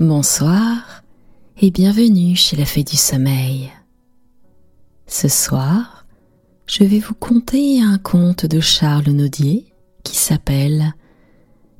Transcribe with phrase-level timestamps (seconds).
[0.00, 1.02] Bonsoir
[1.60, 3.72] et bienvenue chez la Fée du Sommeil.
[5.08, 6.06] Ce soir,
[6.66, 9.74] je vais vous conter un conte de Charles Naudier
[10.04, 10.94] qui s'appelle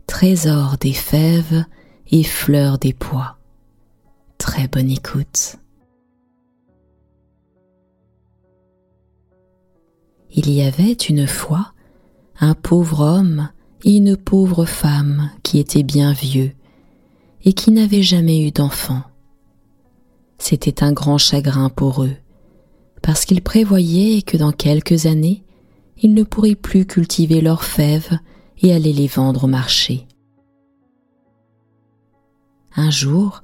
[0.09, 1.65] Trésor des fèves
[2.11, 3.39] et fleurs des pois.
[4.37, 5.55] Très bonne écoute.
[10.33, 11.73] Il y avait une fois
[12.41, 13.51] un pauvre homme
[13.85, 16.53] et une pauvre femme qui étaient bien vieux
[17.45, 19.03] et qui n'avaient jamais eu d'enfants.
[20.39, 22.17] C'était un grand chagrin pour eux,
[23.03, 25.45] parce qu'ils prévoyaient que dans quelques années,
[26.01, 28.19] ils ne pourraient plus cultiver leurs fèves
[28.61, 30.07] et aller les vendre au marché.
[32.77, 33.43] Un jour,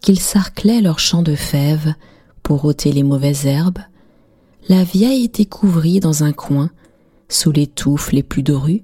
[0.00, 1.94] qu'ils sarclaient leurs champs de fèves
[2.42, 3.80] pour ôter les mauvaises herbes,
[4.68, 6.70] la vieille découvrit dans un coin,
[7.28, 8.82] sous les touffes les plus dorues,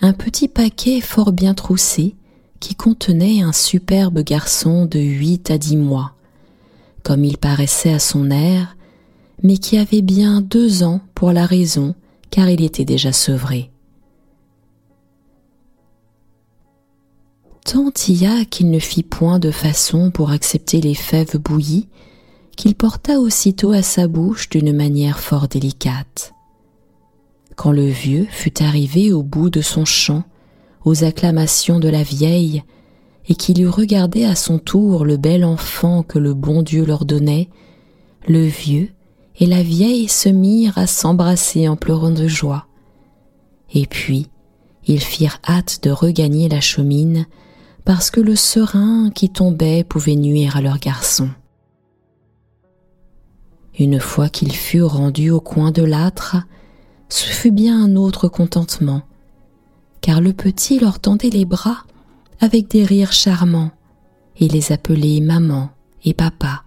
[0.00, 2.16] un petit paquet fort bien troussé
[2.62, 6.14] qui contenait un superbe garçon de huit à dix mois,
[7.02, 8.76] comme il paraissait à son air,
[9.42, 11.96] mais qui avait bien deux ans pour la raison,
[12.30, 13.72] car il était déjà sevré.
[17.64, 21.88] Tant y a qu'il ne fit point de façon pour accepter les fèves bouillies,
[22.56, 26.32] qu'il porta aussitôt à sa bouche d'une manière fort délicate.
[27.56, 30.22] Quand le vieux fut arrivé au bout de son chant,
[30.84, 32.62] aux acclamations de la vieille,
[33.28, 37.04] et qu'il eut regardé à son tour le bel enfant que le bon Dieu leur
[37.04, 37.48] donnait,
[38.26, 38.90] le vieux
[39.38, 42.66] et la vieille se mirent à s'embrasser en pleurant de joie.
[43.74, 44.28] Et puis,
[44.86, 47.26] ils firent hâte de regagner la chaumine,
[47.84, 51.30] parce que le serein qui tombait pouvait nuire à leur garçon.
[53.78, 56.36] Une fois qu'ils furent rendus au coin de l'âtre,
[57.08, 59.02] ce fut bien un autre contentement,
[60.02, 61.84] car le petit leur tendait les bras
[62.40, 63.70] avec des rires charmants
[64.38, 65.70] et les appelait maman
[66.04, 66.64] et papa,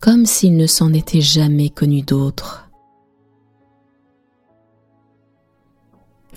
[0.00, 2.68] comme s'il ne s'en était jamais connu d'autres.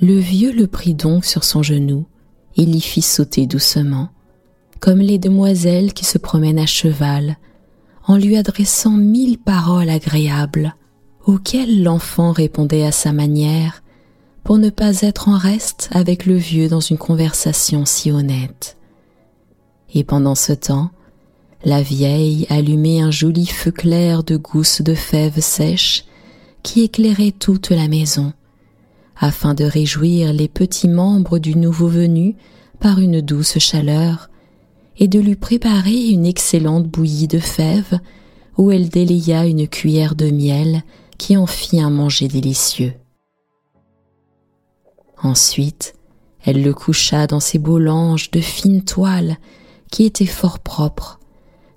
[0.02, 2.06] Le vieux le prit donc sur son genou
[2.58, 4.10] et l'y fit sauter doucement,
[4.80, 7.38] comme les demoiselles qui se promènent à cheval,
[8.06, 10.76] en lui adressant mille paroles agréables,
[11.26, 13.84] auxquelles l'enfant répondait à sa manière,
[14.50, 18.78] pour ne pas être en reste avec le vieux dans une conversation si honnête.
[19.94, 20.90] Et pendant ce temps,
[21.64, 26.04] la vieille allumait un joli feu clair de gousses de fèves sèches
[26.64, 28.34] qui éclairait toute la maison,
[29.16, 32.36] afin de réjouir les petits membres du nouveau venu
[32.80, 34.32] par une douce chaleur
[34.98, 38.00] et de lui préparer une excellente bouillie de fèves
[38.58, 40.82] où elle délaya une cuillère de miel
[41.20, 42.94] qui en fit un manger délicieux.
[45.22, 45.96] Ensuite,
[46.44, 49.38] elle le coucha dans ses beaux langes de fine toile
[49.92, 51.20] qui étaient fort propres,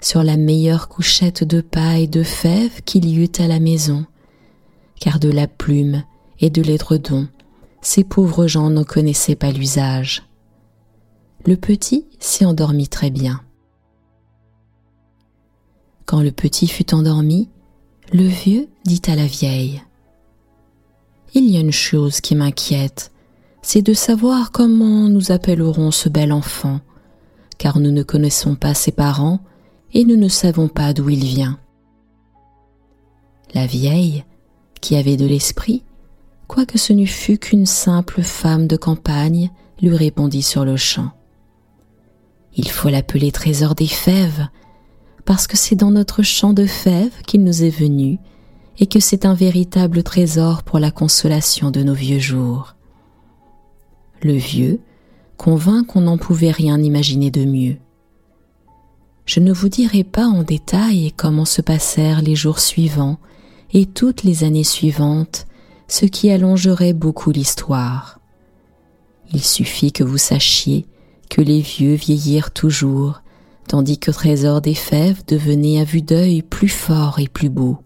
[0.01, 4.05] sur la meilleure couchette de paille de fèves qu'il y eût à la maison,
[5.01, 6.05] car de la plume
[6.41, 7.29] et de l'édredon,
[7.81, 10.23] ces pauvres gens n'en connaissaient pas l'usage.
[11.45, 13.41] Le petit s'y endormit très bien.
[16.07, 17.49] Quand le petit fut endormi,
[18.13, 19.83] le vieux dit à la vieille
[21.35, 23.11] Il y a une chose qui m'inquiète,
[23.63, 26.81] c'est de savoir comment nous appellerons ce bel enfant,
[27.59, 29.41] car nous ne connaissons pas ses parents
[29.95, 31.59] et nous ne savons pas d'où il vient.
[33.55, 34.25] La vieille,
[34.81, 35.85] qui avait de l'esprit,
[36.49, 39.51] quoique ce ne fût qu'une simple femme de campagne,
[39.81, 41.13] lui répondit sur le champ.
[42.55, 44.49] Il faut l'appeler trésor des fèves,
[45.25, 48.19] parce que c'est dans notre champ de fèves qu'il nous est venu,
[48.79, 52.75] et que c'est un véritable trésor pour la consolation de nos vieux jours
[54.25, 54.81] le vieux,
[55.37, 57.77] convainc qu'on n'en pouvait rien imaginer de mieux.
[59.25, 63.19] Je ne vous dirai pas en détail comment se passèrent les jours suivants
[63.73, 65.47] et toutes les années suivantes,
[65.89, 68.21] ce qui allongerait beaucoup l'histoire.
[69.33, 70.87] Il suffit que vous sachiez
[71.31, 73.23] que les vieux vieillirent toujours,
[73.69, 77.79] tandis que Trésor des Fèves devenait à vue d'œil plus fort et plus beau.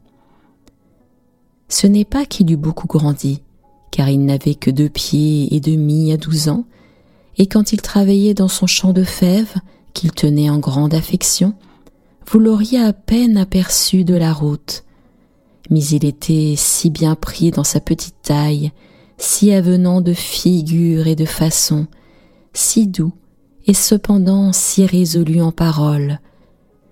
[1.69, 3.43] Ce n'est pas qu'il eût beaucoup grandi,
[3.91, 6.65] car il n'avait que deux pieds et demi à douze ans,
[7.39, 9.55] et quand il travaillait dans son champ de fèves,
[9.93, 11.55] qu'il tenait en grande affection,
[12.31, 14.85] vous l'auriez à peine aperçu de la route.
[15.71, 18.73] Mais il était si bien pris dans sa petite taille,
[19.19, 21.87] si avenant de figure et de façon,
[22.53, 23.13] si doux
[23.67, 26.21] et cependant si résolu en paroles,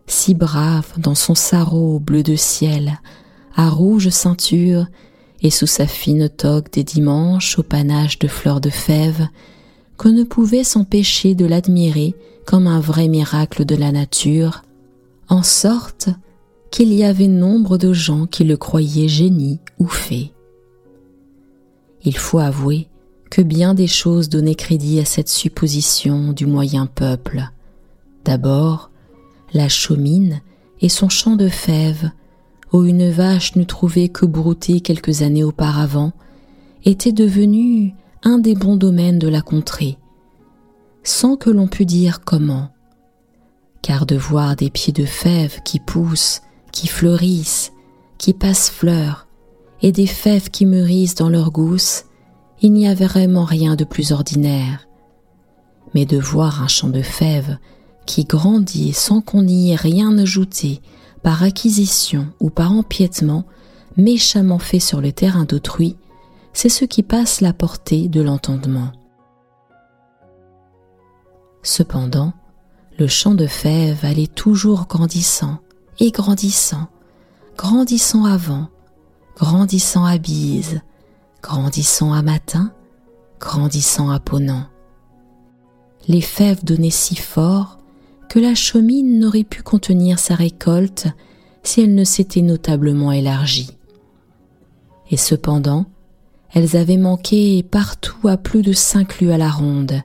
[0.06, 3.00] si brave dans son sarrau bleu de ciel,
[3.54, 4.86] à rouge ceinture
[5.44, 9.28] et sous sa fine toque des dimanches au panache de fleurs de fèves,
[9.98, 12.14] qu'on ne pouvait s'empêcher de l'admirer
[12.46, 14.64] comme un vrai miracle de la nature,
[15.28, 16.08] en sorte
[16.70, 20.32] qu'il y avait nombre de gens qui le croyaient génie ou fée.
[22.04, 22.88] Il faut avouer
[23.30, 27.50] que bien des choses donnaient crédit à cette supposition du moyen peuple.
[28.24, 28.90] D'abord,
[29.52, 30.40] la chaumine
[30.80, 32.10] et son champ de fèves,
[32.74, 36.12] où une vache n'eût trouvé que brouter quelques années auparavant,
[36.84, 37.94] était devenu
[38.24, 39.96] un des bons domaines de la contrée,
[41.04, 42.70] sans que l'on pût dire comment.
[43.80, 46.42] Car de voir des pieds de fèves qui poussent,
[46.72, 47.70] qui fleurissent,
[48.18, 49.28] qui passent fleurs,
[49.80, 52.06] et des fèves qui mûrissent dans leurs gousses,
[52.60, 54.88] il n'y avait vraiment rien de plus ordinaire.
[55.94, 57.56] Mais de voir un champ de fèves
[58.04, 60.80] qui grandit sans qu'on y ait rien ajouté
[61.24, 63.44] par acquisition ou par empiètement,
[63.96, 65.96] méchamment fait sur le terrain d'autrui,
[66.52, 68.92] c'est ce qui passe la portée de l'entendement.
[71.62, 72.34] Cependant,
[72.98, 75.58] le champ de fèves allait toujours grandissant
[75.98, 76.88] et grandissant,
[77.56, 78.68] grandissant avant,
[79.34, 80.82] grandissant à bise,
[81.42, 82.70] grandissant à matin,
[83.40, 84.66] grandissant à ponant.
[86.06, 87.78] Les fèves donnaient si fort
[88.38, 91.06] la chaumine n'aurait pu contenir sa récolte
[91.62, 93.70] si elle ne s'était notablement élargie.
[95.10, 95.86] Et cependant,
[96.52, 100.02] elles avaient manqué partout à plus de cinq lieues à la ronde,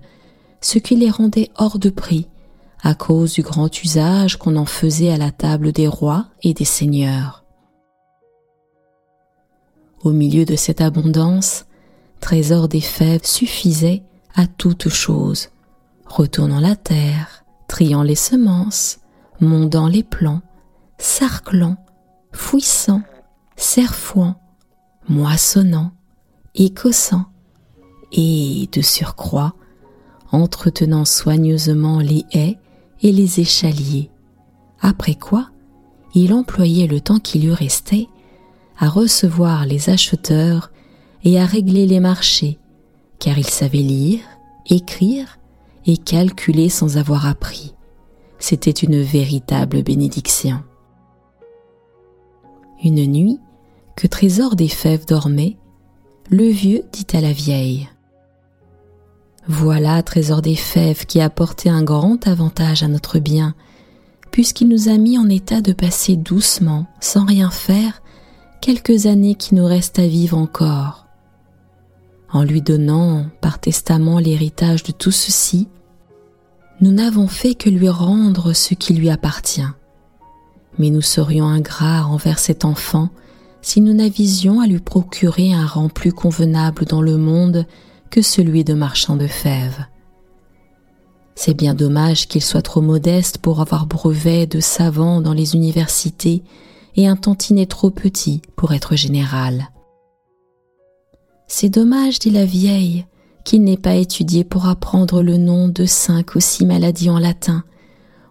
[0.62, 2.28] ce qui les rendait hors de prix
[2.82, 6.66] à cause du grand usage qu'on en faisait à la table des rois et des
[6.66, 7.44] seigneurs.
[10.02, 11.66] Au milieu de cette abondance,
[12.22, 14.04] Trésor des fèves suffisait
[14.34, 15.50] à toute chose,
[16.06, 17.39] retournant la terre,
[17.70, 19.00] triant les semences,
[19.40, 20.42] mondant les plants,
[20.98, 21.78] sarclant,
[22.34, 23.04] fouissant,
[23.56, 24.36] serfouant,
[25.08, 25.92] moissonnant,
[26.56, 27.26] écossant,
[28.12, 29.54] et, de surcroît,
[30.32, 32.58] entretenant soigneusement les haies
[33.02, 34.10] et les échaliers,
[34.82, 35.50] après quoi
[36.16, 38.08] il employait le temps qui lui restait
[38.80, 40.72] à recevoir les acheteurs
[41.24, 42.58] et à régler les marchés,
[43.20, 44.22] car il savait lire,
[44.66, 45.39] écrire
[45.86, 47.74] et calculer sans avoir appris.
[48.40, 50.64] C'était une véritable bénédiction.
[52.84, 53.40] Une nuit,
[53.96, 55.58] que Trésor des Fèves dormait,
[56.30, 57.90] le vieux dit à la vieille
[59.48, 63.56] Voilà Trésor des Fèves qui a apporté un grand avantage à notre bien,
[64.32, 68.02] puisqu'il nous a mis en état de passer doucement, sans rien faire,
[68.62, 71.09] quelques années qui nous restent à vivre encore.
[72.32, 75.68] En lui donnant par testament l'héritage de tout ceci,
[76.82, 79.68] nous n'avons fait que lui rendre ce qui lui appartient.
[80.78, 83.10] Mais nous serions ingrats envers cet enfant
[83.62, 87.66] si nous n'avisions à lui procurer un rang plus convenable dans le monde
[88.10, 89.86] que celui de marchand de fèves.
[91.36, 96.44] C'est bien dommage qu'il soit trop modeste pour avoir brevet de savant dans les universités
[96.96, 99.70] et un tantinet trop petit pour être général.
[101.52, 103.06] C'est dommage, dit la vieille,
[103.44, 107.64] qu'il n'ait pas étudié pour apprendre le nom de cinq ou six maladies en latin.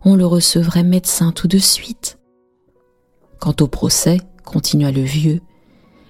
[0.04, 2.20] On le recevrait médecin tout de suite.
[3.40, 5.40] Quant au procès, continua le vieux,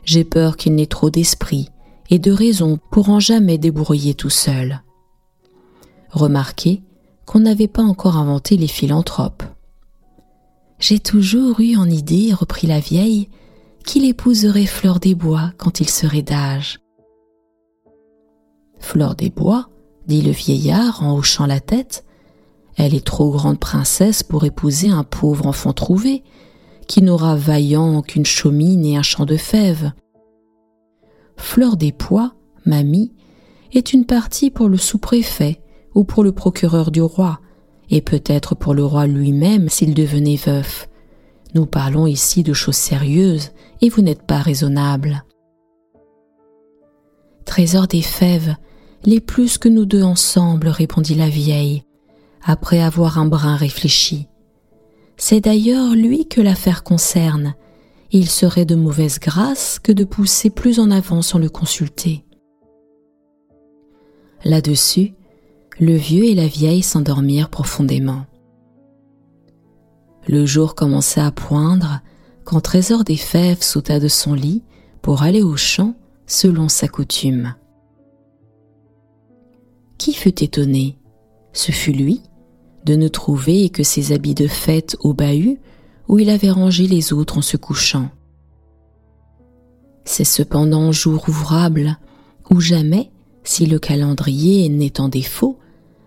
[0.05, 1.71] j'ai peur qu'il n'ait trop d'esprit
[2.11, 4.83] et de raison pour en jamais débrouiller tout seul.
[6.11, 6.83] Remarquez
[7.25, 9.45] qu'on n'avait pas encore inventé les philanthropes.
[10.79, 13.31] J'ai toujours eu en idée, reprit la vieille,
[13.87, 16.81] qu'il épouserait Fleur des Bois quand il serait d'âge.
[18.81, 19.69] Fleur des bois,
[20.07, 22.05] dit le vieillard en hochant la tête,
[22.77, 26.23] elle est trop grande princesse pour épouser un pauvre enfant trouvé,
[26.87, 29.93] qui n'aura vaillant qu'une chaumine et un champ de fèves.
[31.37, 33.13] Fleur des pois, mamie,
[33.73, 35.61] est une partie pour le sous-préfet
[35.95, 37.41] ou pour le procureur du roi,
[37.91, 40.89] et peut-être pour le roi lui-même s'il devenait veuf.
[41.55, 45.25] Nous parlons ici de choses sérieuses, et vous n'êtes pas raisonnable.
[47.45, 48.55] Trésor des fèves,
[49.05, 51.85] les plus que nous deux ensemble, répondit la vieille,
[52.43, 54.29] après avoir un brin réfléchi.
[55.17, 57.55] C'est d'ailleurs lui que l'affaire concerne.
[58.11, 62.25] Il serait de mauvaise grâce que de pousser plus en avant sans le consulter.
[64.45, 65.15] Là-dessus,
[65.81, 68.27] le vieux et la vieille s'endormirent profondément.
[70.27, 72.01] Le jour commençait à poindre
[72.45, 74.63] quand Trésor des Fèves sauta de son lit
[75.03, 75.95] pour aller au champ
[76.27, 77.55] selon sa coutume.
[79.99, 80.97] Qui fut étonné?
[81.53, 82.23] Ce fut lui
[82.85, 85.59] de ne trouver que ses habits de fête au bahut
[86.07, 88.09] où il avait rangé les autres en se couchant.
[90.05, 91.99] C'est cependant jour ouvrable
[92.51, 93.11] où jamais,
[93.45, 95.59] Si le calendrier n'est en défaut,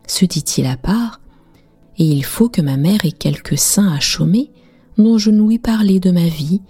[0.07, 1.21] se dit-il à part,
[1.97, 4.51] et il faut que ma mère ait quelques saints à chômer
[4.97, 6.61] dont je n'ouïs parler de ma vie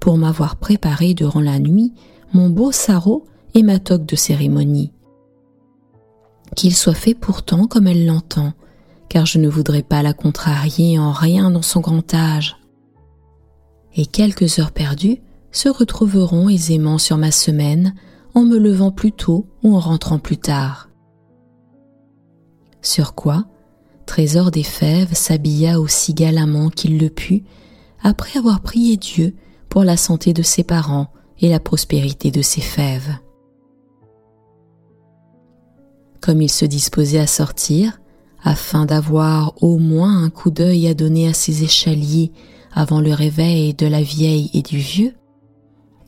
[0.00, 1.92] pour m'avoir préparé durant la nuit
[2.34, 4.92] mon beau sarrau et ma toque de cérémonie.
[6.56, 8.52] Qu'il soit fait pourtant comme elle l'entend,
[9.08, 12.56] car je ne voudrais pas la contrarier en rien dans son grand âge.
[13.94, 17.94] Et quelques heures perdues se retrouveront aisément sur ma semaine
[18.34, 20.88] en me levant plus tôt ou en rentrant plus tard.
[22.82, 23.46] Sur quoi,
[24.06, 27.44] Trésor des Fèves s'habilla aussi galamment qu'il le put,
[28.02, 29.34] après avoir prié Dieu
[29.68, 31.08] pour la santé de ses parents
[31.40, 33.12] et la prospérité de ses fèves.
[36.20, 38.00] Comme il se disposait à sortir,
[38.42, 42.32] afin d'avoir au moins un coup d'œil à donner à ses échaliers
[42.72, 45.14] avant le réveil de la vieille et du vieux,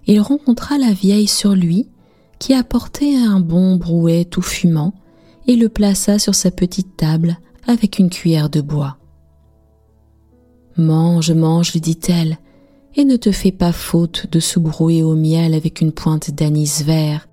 [0.06, 1.88] il rencontra la vieille sur lui,
[2.38, 4.94] qui apportait un bon brouet tout fumant
[5.46, 8.96] et le plaça sur sa petite table avec une cuillère de bois.
[10.76, 12.38] Mange, mange, lui dit-elle,
[12.96, 16.82] et ne te fais pas faute de se brouer au miel avec une pointe d'anis
[16.82, 17.28] vert,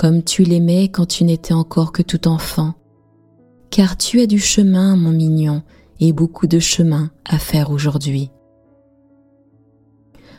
[0.00, 2.72] comme tu l'aimais quand tu n'étais encore que tout enfant.
[3.68, 5.62] Car tu as du chemin, mon mignon,
[6.00, 8.30] et beaucoup de chemin à faire aujourd'hui.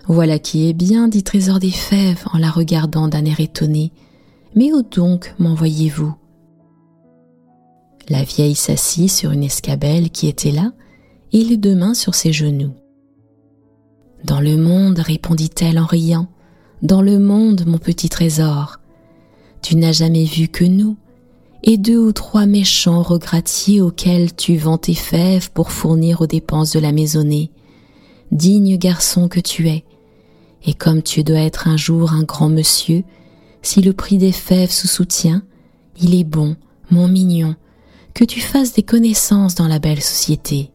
[0.07, 3.93] Voilà qui est bien, dit Trésor des Fèves en la regardant d'un air étonné.
[4.55, 6.15] Mais où donc m'envoyez-vous?
[8.09, 10.71] La vieille s'assit sur une escabelle qui était là,
[11.33, 12.73] et les deux mains sur ses genoux.
[14.23, 16.29] Dans le monde, répondit-elle en riant,
[16.81, 18.80] dans le monde, mon petit trésor,
[19.61, 20.97] tu n'as jamais vu que nous,
[21.63, 26.71] et deux ou trois méchants regrattiers auxquels tu vends tes fèves pour fournir aux dépenses
[26.71, 27.51] de la maisonnée.
[28.31, 29.83] Digne garçon que tu es,
[30.65, 33.03] et comme tu dois être un jour un grand monsieur,
[33.61, 35.43] si le prix des fèves sous soutient,
[35.99, 36.55] il est bon,
[36.89, 37.55] mon mignon,
[38.13, 40.71] que tu fasses des connaissances dans la belle société.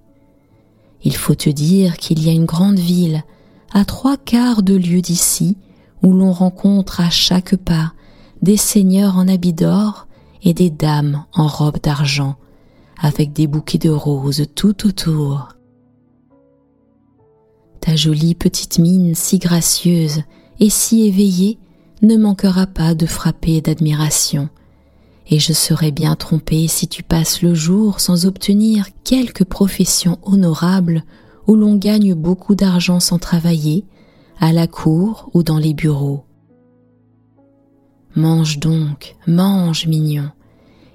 [1.03, 3.25] Il faut te dire qu'il y a une grande ville,
[3.73, 5.57] à trois quarts de lieue d'ici,
[6.03, 7.93] où l'on rencontre à chaque pas
[8.43, 10.07] des seigneurs en habits d'or
[10.43, 12.37] et des dames en robes d'argent,
[13.01, 15.49] avec des bouquets de roses tout autour.
[17.81, 20.23] Ta jolie petite mine si gracieuse
[20.61, 21.59] et si éveillée
[22.03, 24.49] ne manquera pas de frapper d'admiration,
[25.29, 31.03] et je serais bien trompée si tu passes le jour sans obtenir quelque profession honorable
[31.47, 33.85] où l'on gagne beaucoup d'argent sans travailler,
[34.39, 36.26] à la cour ou dans les bureaux.
[38.17, 40.31] Mange donc, mange, mignon,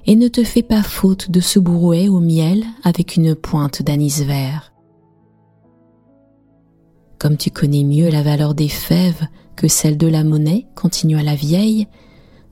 [0.05, 4.23] et ne te fais pas faute de ce brouet au miel avec une pointe d'anis
[4.23, 4.73] vert.
[7.19, 11.35] Comme tu connais mieux la valeur des fèves que celle de la monnaie, continua la
[11.35, 11.87] vieille,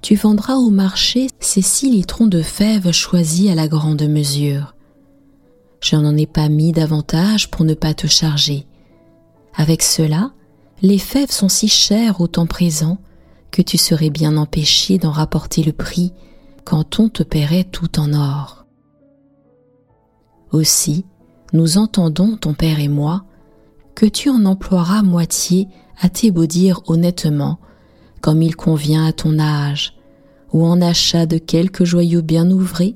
[0.01, 4.75] tu vendras au marché ces six litrons de fèves choisis à la grande mesure,
[5.81, 8.67] je n'en ai pas mis davantage pour ne pas te charger.
[9.55, 10.31] Avec cela,
[10.81, 12.97] les fèves sont si chères au temps présent
[13.51, 16.13] que tu serais bien empêché d'en rapporter le prix
[16.65, 18.65] quand on te paierait tout en or.
[20.51, 21.05] Aussi,
[21.53, 23.25] nous entendons, ton père et moi,
[23.95, 25.67] que tu en emploieras moitié
[25.99, 27.59] à t'ébaudir honnêtement,
[28.21, 29.95] comme il convient à ton âge,
[30.53, 32.95] ou en achat de quelques joyaux bien ouvrés,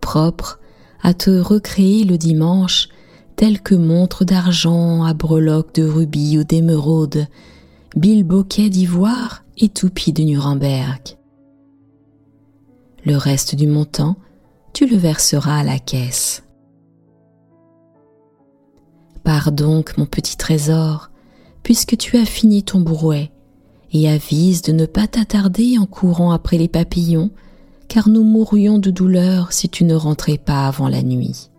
[0.00, 0.60] propres,
[1.02, 2.88] à te recréer le dimanche
[3.36, 7.26] tel que montre d'argent à breloques de rubis ou d'émeraude,
[7.94, 11.18] bilboquet d'ivoire et toupie de Nuremberg.
[13.04, 14.16] Le reste du montant,
[14.72, 16.42] tu le verseras à la caisse.
[19.24, 21.10] Pars donc, mon petit trésor,
[21.62, 23.32] puisque tu as fini ton brouet,
[23.92, 27.30] et avise de ne pas t'attarder en courant après les papillons
[27.88, 31.50] car nous mourrions de douleur si tu ne rentrais pas avant la nuit.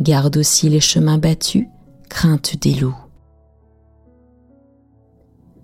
[0.00, 1.66] Garde aussi les chemins battus,
[2.08, 2.96] crainte des loups.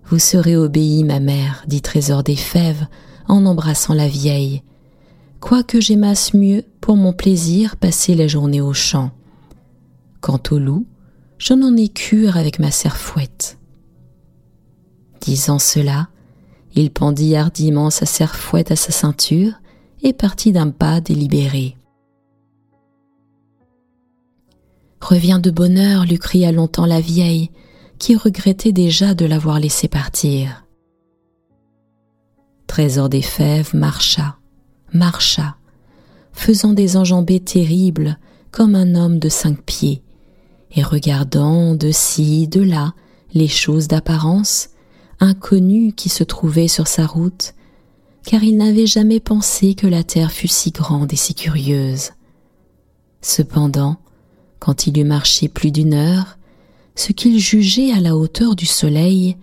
[0.09, 2.87] Vous serez obéie, ma mère, dit Trésor des Fèves
[3.27, 4.63] en embrassant la vieille,
[5.41, 9.11] quoique j'aimasse mieux pour mon plaisir passer la journée au champ.
[10.21, 10.87] Quant au loup,
[11.39, 13.59] je n'en ai cure avec ma serfouette.
[15.21, 16.09] Disant cela,
[16.77, 19.55] il pendit hardiment sa serfouette à sa ceinture
[20.03, 21.77] et partit d'un pas délibéré.
[25.01, 27.51] Reviens de bonne heure, lui cria longtemps la vieille,
[27.99, 30.65] qui regrettait déjà de l'avoir laissé partir?
[32.67, 34.37] Trésor des fèves marcha,
[34.93, 35.57] marcha,
[36.33, 38.19] faisant des enjambées terribles
[38.50, 40.03] comme un homme de cinq pieds,
[40.73, 42.95] et regardant de ci, de là
[43.33, 44.71] les choses d'apparence,
[45.21, 47.55] inconnu qui se trouvait sur sa route,
[48.25, 52.11] car il n'avait jamais pensé que la terre fût si grande et si curieuse.
[53.23, 53.97] Cependant,
[54.59, 56.36] quand il eut marché plus d'une heure,
[56.97, 59.37] ce qu'il jugeait à la hauteur du soleil,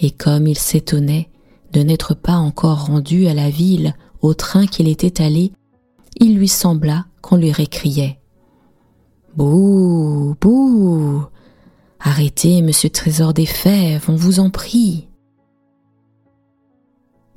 [0.00, 1.28] et comme il s'étonnait
[1.72, 5.52] de n'être pas encore rendu à la ville au train qu'il était allé,
[6.18, 8.18] il lui sembla qu'on lui récriait.
[9.36, 11.24] Bouh, bouh.
[12.00, 15.08] Arrêtez, monsieur Trésor des Fèves, on vous en prie.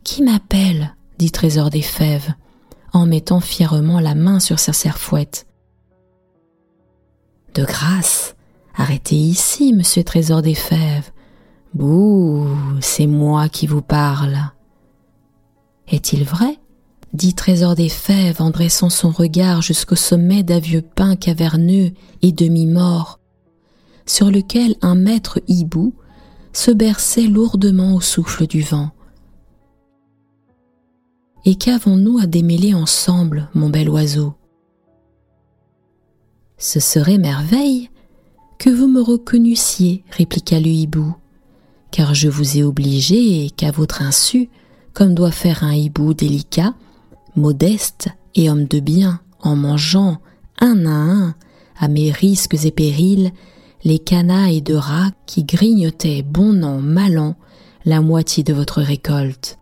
[0.03, 0.95] Qui m'appelle?
[1.17, 2.33] dit Trésor des Fèves,
[2.93, 5.45] en mettant fièrement la main sur sa serfouette.
[7.55, 8.35] De grâce,
[8.79, 11.11] arrêtez ici, monsieur Trésor des Fèves.
[11.73, 12.47] Bouh,
[12.79, 14.37] c'est moi qui vous parle.
[15.87, 16.57] Est-il vrai?
[17.11, 22.31] dit Trésor des Fèves en dressant son regard jusqu'au sommet d'un vieux pin caverneux et
[22.31, 23.19] demi-mort,
[24.05, 25.93] sur lequel un maître hibou
[26.53, 28.91] se berçait lourdement au souffle du vent.
[31.45, 34.35] Et qu'avons-nous à démêler ensemble, mon bel oiseau?
[36.57, 37.89] Ce serait merveille
[38.59, 41.15] que vous me reconnussiez, répliqua le hibou,
[41.91, 44.49] car je vous ai obligé qu'à votre insu,
[44.93, 46.75] comme doit faire un hibou délicat,
[47.37, 50.17] modeste et homme de bien, en mangeant,
[50.59, 51.35] un à un,
[51.79, 53.31] à mes risques et périls,
[53.85, 57.35] les canailles de rats qui grignotaient bon an, mal an,
[57.85, 59.57] la moitié de votre récolte.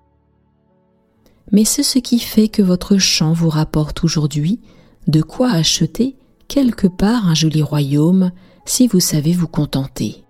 [1.51, 4.59] Mais c'est ce qui fait que votre champ vous rapporte aujourd'hui
[5.05, 6.15] de quoi acheter
[6.47, 8.31] quelque part un joli royaume
[8.67, 10.25] si vous savez vous contenter.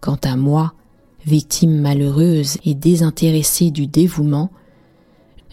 [0.00, 0.72] Quant à moi,
[1.26, 4.50] victime malheureuse et désintéressée du dévouement,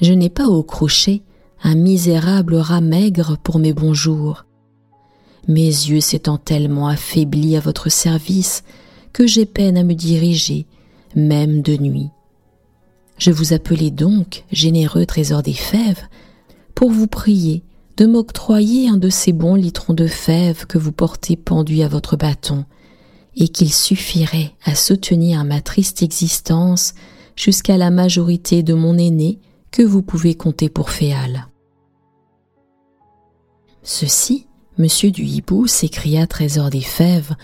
[0.02, 1.22] je n'ai pas au crochet
[1.64, 4.46] un misérable rat maigre pour mes bons jours.
[5.48, 8.64] Mes yeux s'étant tellement affaiblis à votre service
[9.14, 10.66] que j'ai peine à me diriger,
[11.16, 12.10] même de nuit.
[13.18, 16.04] Je vous appelais donc, généreux trésor des fèves,
[16.74, 17.64] pour vous prier
[17.98, 22.18] de m'octroyer un de ces bons litrons de fèves que vous portez pendus à votre
[22.18, 22.66] bâton,
[23.36, 26.94] et qu'il suffirait à soutenir ma triste existence
[27.36, 29.40] jusqu'à la majorité de mon aîné
[29.72, 31.48] que vous pouvez compter pour féal.
[33.84, 37.36] Ceci, monsieur du hibou s'écria Trésor des Fèves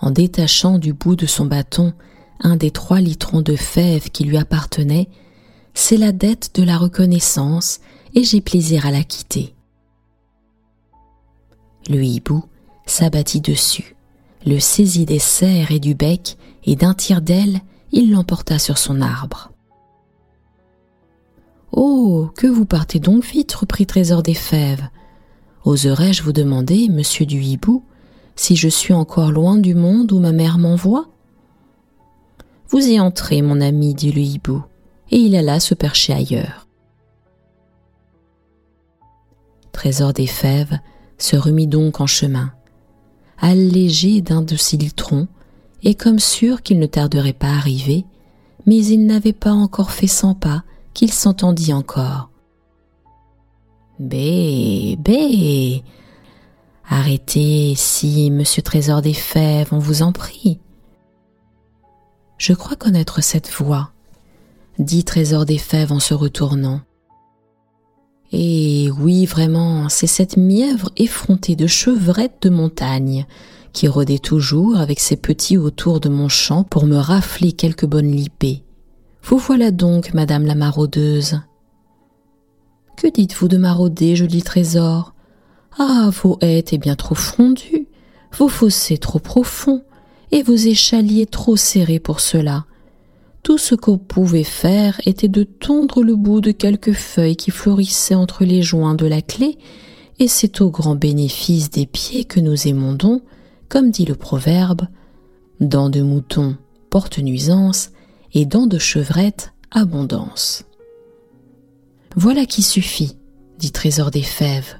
[0.00, 1.92] en détachant du bout de son bâton
[2.40, 5.08] un des trois litrons de fèves qui lui appartenaient,
[5.74, 7.80] c'est la dette de la reconnaissance
[8.14, 9.54] et j'ai plaisir à la quitter.
[11.88, 12.44] Le hibou
[12.86, 13.96] s'abattit dessus,
[14.46, 17.60] le saisit des serres et du bec, et d'un tir d'aile,
[17.92, 19.50] il l'emporta sur son arbre.
[21.72, 24.88] Oh, que vous partez donc vite, reprit Trésor des Fèves.
[25.64, 27.84] Oserais-je vous demander, monsieur du hibou,
[28.36, 31.08] si je suis encore loin du monde où ma mère m'envoie?
[32.68, 34.62] Vous y entrez, mon ami, dit le hibou,
[35.10, 36.66] et il alla se percher ailleurs.
[39.72, 40.78] Trésor des Fèves
[41.18, 42.52] se remit donc en chemin,
[43.38, 45.28] allégé d'un de ses litrons,
[45.82, 48.04] et comme sûr qu'il ne tarderait pas à arriver,
[48.66, 52.30] mais il n'avait pas encore fait cent pas qu'il s'entendit encore.
[53.98, 55.82] Bé, bé.
[56.88, 60.58] Arrêtez, si, monsieur Trésor des Fèves, on vous en prie.
[62.38, 63.90] Je crois connaître cette voix,
[64.78, 66.80] dit Trésor des Fèves en se retournant.
[68.32, 73.26] Et oui, vraiment, c'est cette mièvre effrontée de chevrette de montagne
[73.72, 78.10] qui rôdait toujours avec ses petits autour de mon champ pour me rafler quelques bonnes
[78.10, 78.62] lipées.
[79.22, 81.40] Vous voilà donc, madame la maraudeuse.
[82.96, 85.14] Que dites-vous de marauder, joli trésor?
[85.78, 87.86] Ah, vos hêtes est bien trop fondues,
[88.36, 89.84] vos fossés trop profonds,
[90.32, 92.64] et vos échaliers trop serrés pour cela.
[93.42, 98.14] Tout ce qu'on pouvait faire était de tondre le bout de quelques feuilles qui florissaient
[98.14, 99.58] entre les joints de la clé,
[100.18, 103.22] et c'est au grand bénéfice des pieds que nous émondons,
[103.68, 104.82] comme dit le proverbe,
[105.60, 106.56] dents de mouton
[106.90, 107.90] porte nuisance,
[108.34, 110.64] et dents de chevrette abondance.
[112.16, 113.16] Voilà qui suffit,
[113.58, 114.76] dit Trésor des Fèves,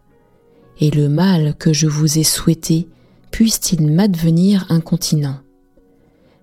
[0.81, 2.89] et le mal que je vous ai souhaité
[3.31, 5.39] puisse-t-il m'advenir incontinent?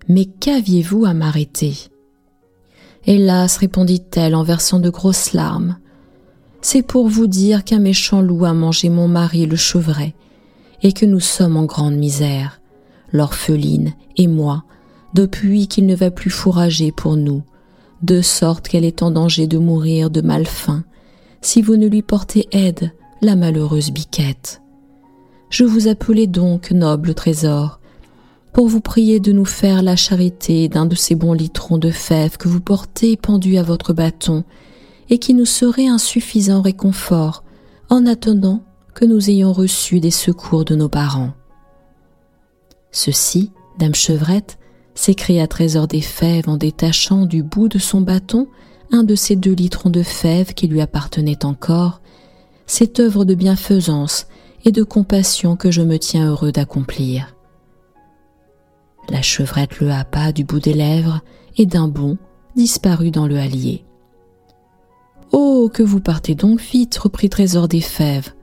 [0.08, 1.74] Mais qu'aviez-vous à m'arrêter?
[3.08, 5.78] Hélas, répondit-elle en versant de grosses larmes,
[6.62, 10.16] c'est pour vous dire qu'un méchant loup a mangé mon mari le chevret,
[10.82, 12.60] et que nous sommes en grande misère,
[13.12, 14.64] l'orpheline et moi,
[15.14, 17.44] depuis qu'il ne va plus fourrager pour nous,
[18.02, 20.84] de sorte qu'elle est en danger de mourir de malfaim,
[21.42, 22.92] si vous ne lui portez aide,
[23.22, 24.62] la malheureuse biquette.
[25.52, 27.80] Je vous appelais donc, noble trésor,
[28.56, 32.38] pour vous prier de nous faire la charité d'un de ces bons litrons de fèves
[32.38, 34.46] que vous portez pendus à votre bâton,
[35.10, 37.44] et qui nous serait un suffisant réconfort
[37.90, 38.64] en attendant
[38.94, 41.34] que nous ayons reçu des secours de nos parents.
[42.94, 44.58] Ceci, Dame Chevrette,
[44.94, 48.48] s'écria Trésor des Fèves en détachant du bout de son bâton
[48.94, 52.00] un de ces deux litrons de fèves qui lui appartenaient encore,
[52.68, 54.28] cette œuvre de bienfaisance
[54.64, 57.35] et de compassion que je me tiens heureux d'accomplir.
[59.10, 61.22] La chevrette le happa du bout des lèvres
[61.58, 62.18] et d'un bond
[62.56, 63.86] disparut dans le hallier.
[65.32, 68.34] Oh, que vous partez donc vite, reprit Trésor des Fèves.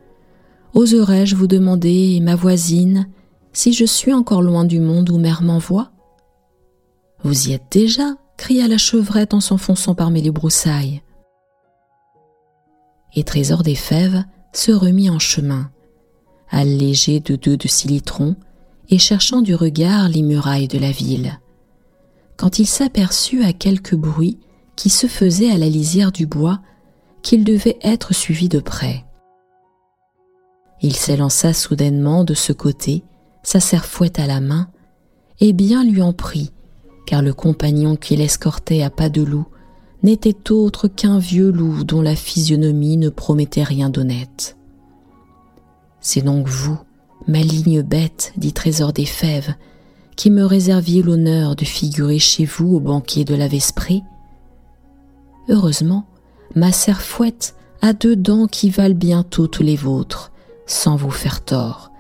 [0.75, 3.09] Oserais-je vous demander, ma voisine,
[3.53, 5.91] si je suis encore loin du monde où mère m'envoie
[7.23, 11.03] Vous y êtes déjà cria la chevrette en s'enfonçant parmi les broussailles.
[13.15, 15.71] Et Trésor des Fèves se remit en chemin,
[16.51, 17.89] allégé de deux de six
[18.93, 21.41] et cherchant du regard les murailles de la ville.
[22.37, 24.39] Quand il s'aperçut à quelque bruit
[24.77, 26.61] qui se faisait à la lisière du bois,
[27.23, 29.07] qu'il devait être suivi de près.
[30.83, 33.03] Il s'élança soudainement de ce côté,
[33.43, 34.69] sa serfouette à la main,
[35.41, 36.53] et bien lui en prit,
[37.07, 39.47] car le compagnon qui l'escortait à pas de loup
[40.03, 44.59] n'était autre qu'un vieux loup dont la physionomie ne promettait rien d'honnête.
[46.03, 46.79] C'est donc vous,
[47.27, 49.55] maligne bête, dit Trésor des Fèves,
[50.17, 54.03] qui me réserviez l'honneur de figurer chez vous au banquet de la Vesprée
[55.49, 56.07] Heureusement,
[56.55, 60.31] ma serfouette a deux dents qui valent bien toutes les vôtres,
[60.67, 61.91] sans vous faire tort,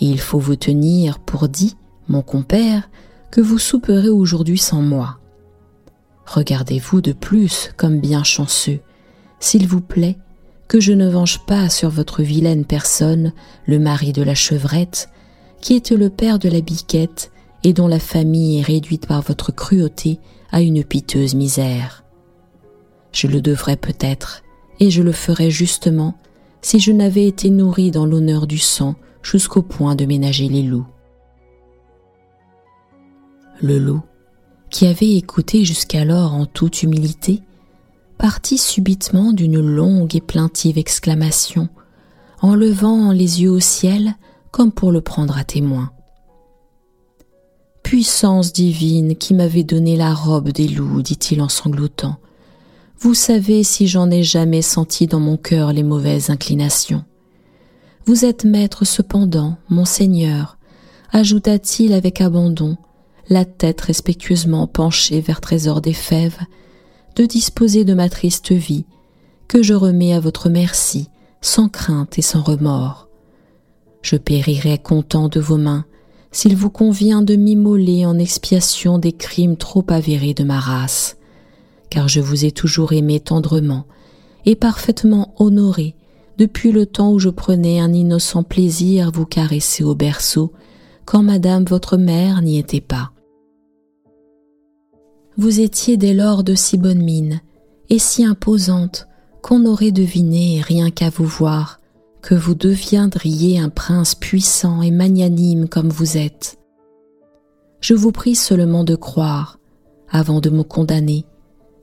[0.00, 1.76] et il faut vous tenir pour dit,
[2.08, 2.88] mon compère,
[3.30, 5.18] que vous souperez aujourd'hui sans moi.
[6.24, 8.80] Regardez-vous de plus comme bien chanceux,
[9.40, 10.18] s'il vous plaît,
[10.68, 13.32] que je ne venge pas sur votre vilaine personne
[13.66, 15.08] le mari de la chevrette,
[15.60, 17.32] qui est le père de la biquette
[17.64, 20.20] et dont la famille est réduite par votre cruauté
[20.52, 22.04] à une piteuse misère.
[23.12, 24.42] Je le devrais peut-être,
[24.78, 26.14] et je le ferais justement,
[26.60, 30.86] si je n'avais été nourri dans l'honneur du sang jusqu'au point de ménager les loups.
[33.60, 34.02] Le loup,
[34.70, 37.42] qui avait écouté jusqu'alors en toute humilité,
[38.18, 41.68] partit subitement d'une longue et plaintive exclamation,
[42.40, 44.14] en levant les yeux au ciel
[44.50, 45.92] comme pour le prendre à témoin.
[47.82, 52.18] Puissance divine qui m'avait donné la robe des loups, dit-il en sanglotant,
[53.00, 57.04] vous savez si j'en ai jamais senti dans mon cœur les mauvaises inclinations.
[58.06, 60.58] Vous êtes maître cependant, mon Seigneur,
[61.12, 62.76] ajouta-t-il avec abandon,
[63.28, 66.40] la tête respectueusement penchée vers Trésor des Fèves,
[67.18, 68.86] de disposer de ma triste vie,
[69.48, 71.08] que je remets à votre merci,
[71.40, 73.08] sans crainte et sans remords.
[74.02, 75.84] Je périrai content de vos mains,
[76.30, 81.18] s'il vous convient de m'immoler en expiation des crimes trop avérés de ma race
[81.90, 83.86] car je vous ai toujours aimé tendrement
[84.44, 85.94] et parfaitement honoré
[86.36, 90.52] depuis le temps où je prenais un innocent plaisir à vous caresser au berceau,
[91.04, 93.10] quand madame votre mère n'y était pas.
[95.38, 97.40] Vous étiez dès lors de si bonne mine,
[97.90, 99.06] et si imposante,
[99.40, 101.78] qu'on aurait deviné, rien qu'à vous voir,
[102.22, 106.58] que vous deviendriez un prince puissant et magnanime comme vous êtes.
[107.80, 109.60] Je vous prie seulement de croire,
[110.10, 111.24] avant de me condamner,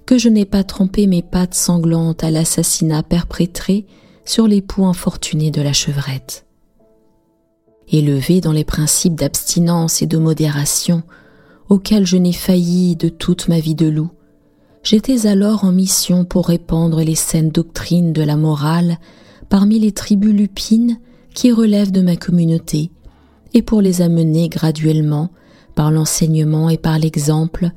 [0.06, 3.86] que je n'ai pas trempé mes pattes sanglantes à l'assassinat perpétré
[4.26, 6.46] sur l'époux infortuné de la chevrette.
[7.88, 11.04] Élevé dans les principes d'abstinence et de modération
[11.70, 14.12] auxquels je n'ai failli de toute ma vie de loup,
[14.84, 18.98] j'étais alors en mission pour répandre les saines doctrines de la morale
[19.50, 21.00] parmi les tribus lupines
[21.34, 22.92] qui relèvent de ma communauté
[23.54, 25.30] et pour les amener graduellement,
[25.76, 27.72] par l'enseignement et par l'exemple,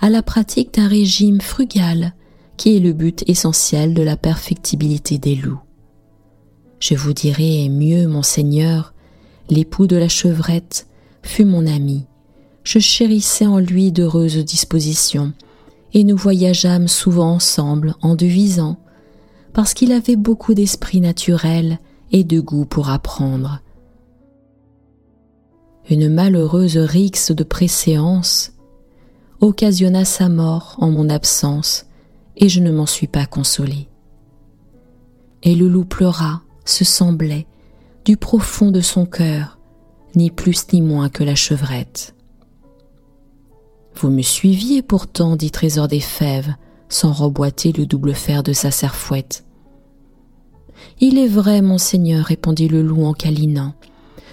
[0.00, 2.14] à la pratique d'un régime frugal
[2.56, 5.60] qui est le but essentiel de la perfectibilité des loups.
[6.80, 8.92] Je vous dirai mieux, monseigneur,
[9.48, 10.86] l'époux de la chevrette
[11.22, 12.06] fut mon ami.
[12.64, 15.32] Je chérissais en lui d'heureuses dispositions,
[15.94, 18.78] et nous voyageâmes souvent ensemble en devisant,
[19.52, 21.78] parce qu'il avait beaucoup d'esprit naturel
[22.12, 23.60] et de goût pour apprendre.
[25.90, 28.52] Une malheureuse rixe de préséance
[29.40, 31.86] occasionna sa mort en mon absence,
[32.36, 33.88] et je ne m'en suis pas consolé.
[35.42, 37.46] Et le loup pleura, se semblait,
[38.04, 39.58] du profond de son cœur,
[40.14, 42.14] ni plus ni moins que la chevrette.
[43.96, 46.54] Vous me suiviez pourtant, dit Trésor des Fèves,
[46.88, 49.44] sans reboiter le double fer de sa serfouette.
[51.00, 53.74] Il est vrai, monseigneur, répondit le loup en câlinant.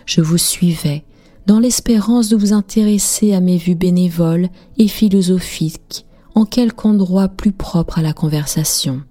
[0.05, 1.03] Je vous suivais,
[1.45, 7.51] dans l'espérance de vous intéresser à mes vues bénévoles et philosophiques en quelque endroit plus
[7.51, 9.01] propre à la conversation.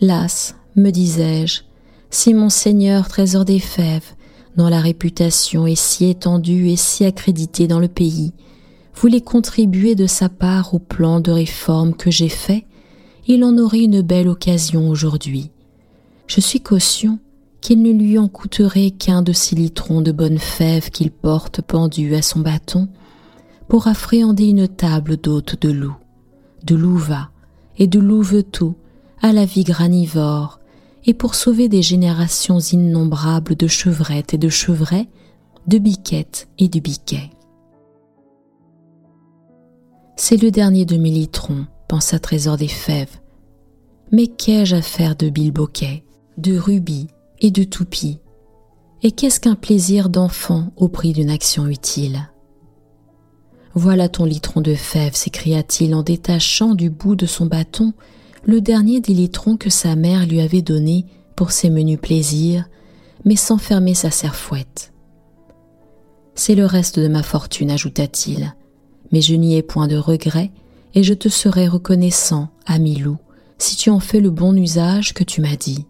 [0.00, 1.62] Las, me disais-je,
[2.10, 4.14] si mon Seigneur trésor des fèves,
[4.56, 8.32] dont la réputation est si étendue et si accréditée dans le pays,
[8.94, 12.64] voulait contribuer de sa part au plan de réforme que j'ai fait,
[13.26, 15.50] il en aurait une belle occasion aujourd'hui.
[16.26, 17.18] Je suis caution
[17.60, 22.14] qu'il ne lui en coûterait qu'un de ces litrons de bonnes fèves qu'il porte pendu
[22.14, 22.88] à son bâton
[23.68, 25.96] pour affréhender une table d'hôtes de loup,
[26.64, 27.30] de louva
[27.78, 28.76] et de louveteaux
[29.20, 30.60] à la vie granivore
[31.06, 35.08] et pour sauver des générations innombrables de chevrettes et de chevrets,
[35.66, 37.30] de biquettes et de biquets.
[40.16, 43.20] C'est le dernier de mes litrons, pensa Trésor des Fèves.
[44.12, 46.04] Mais qu'ai-je à faire de bilboquet,
[46.38, 47.08] de rubis
[47.40, 48.18] et de toupie
[49.02, 52.30] Et qu'est-ce qu'un plaisir d'enfant au prix d'une action utile?
[53.74, 57.92] Voilà ton litron de fèves, s'écria-t-il en détachant du bout de son bâton
[58.46, 61.04] le dernier des litrons que sa mère lui avait donné
[61.34, 62.68] pour ses menus plaisirs,
[63.24, 64.92] mais sans fermer sa serfouette.
[66.36, 68.54] C'est le reste de ma fortune, ajouta-t-il,
[69.10, 70.52] mais je n'y ai point de regret,
[70.94, 73.18] et je te serai reconnaissant, ami loup,
[73.58, 75.86] si tu en fais le bon usage que tu m'as dit.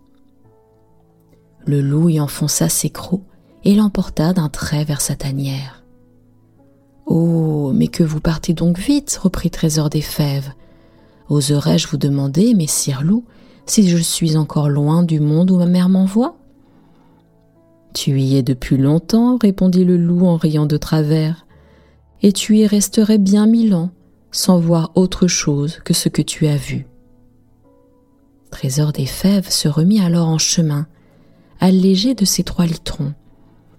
[1.67, 3.25] Le loup y enfonça ses crocs
[3.65, 5.85] et l'emporta d'un trait vers sa tanière.
[7.05, 10.53] Oh, mais que vous partez donc vite, reprit Trésor des Fèves,
[11.29, 13.25] Oserais-je vous demander, messire loup,
[13.67, 16.37] si je suis encore loin du monde où ma mère m'envoie?
[17.95, 21.47] Tu y es depuis longtemps, répondit le loup en riant de travers,
[22.23, 23.91] et tu y resterais bien mille ans,
[24.31, 26.87] sans voir autre chose que ce que tu as vu.
[28.51, 30.87] Trésor des Fèves se remit alors en chemin,
[31.59, 33.15] allégé de ses trois litrons,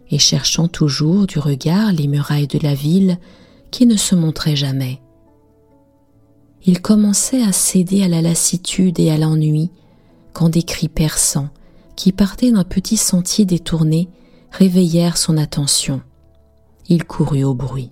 [0.10, 3.18] et cherchant toujours du regard les murailles de la ville
[3.72, 5.02] qui ne se montraient jamais
[6.68, 9.72] il commençait à céder à la lassitude et à l'ennui
[10.34, 11.50] quand des cris perçants,
[11.96, 14.08] qui partaient d'un petit sentier détourné,
[14.52, 16.02] réveillèrent son attention.
[16.90, 17.92] Il courut au bruit.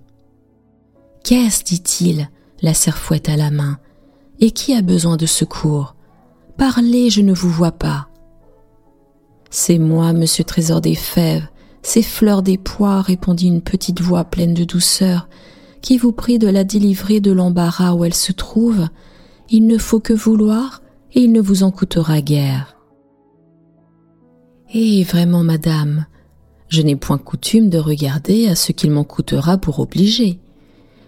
[1.24, 1.64] Qu'est-ce?
[1.64, 2.30] dit-il,
[2.62, 3.78] la serfouette à la main,
[4.38, 5.96] et qui a besoin de secours?
[6.56, 8.08] Parlez, je ne vous vois pas.
[9.50, 11.48] C'est moi, monsieur Trésor des Fèves,
[11.82, 15.28] c'est Fleur des Pois, répondit une petite voix pleine de douceur,
[15.86, 18.88] qui vous prie de la délivrer de l'embarras où elle se trouve,
[19.48, 22.76] il ne faut que vouloir et il ne vous en coûtera guère.
[24.74, 26.06] Eh vraiment, madame,
[26.66, 30.40] je n'ai point coutume de regarder à ce qu'il m'en coûtera pour obliger.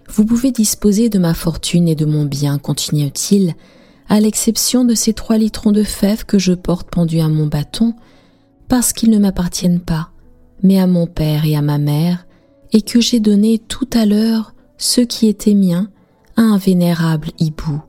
[0.08, 3.56] Vous pouvez disposer de ma fortune et de mon bien, continua-t-il,
[4.08, 7.94] à l'exception de ces trois litrons de fèves que je porte pendus à mon bâton,
[8.68, 10.12] parce qu'ils ne m'appartiennent pas,
[10.62, 12.28] mais à mon père et à ma mère,
[12.70, 15.90] et que j'ai donné tout à l'heure ce qui était mien
[16.36, 17.82] à un vénérable hibou,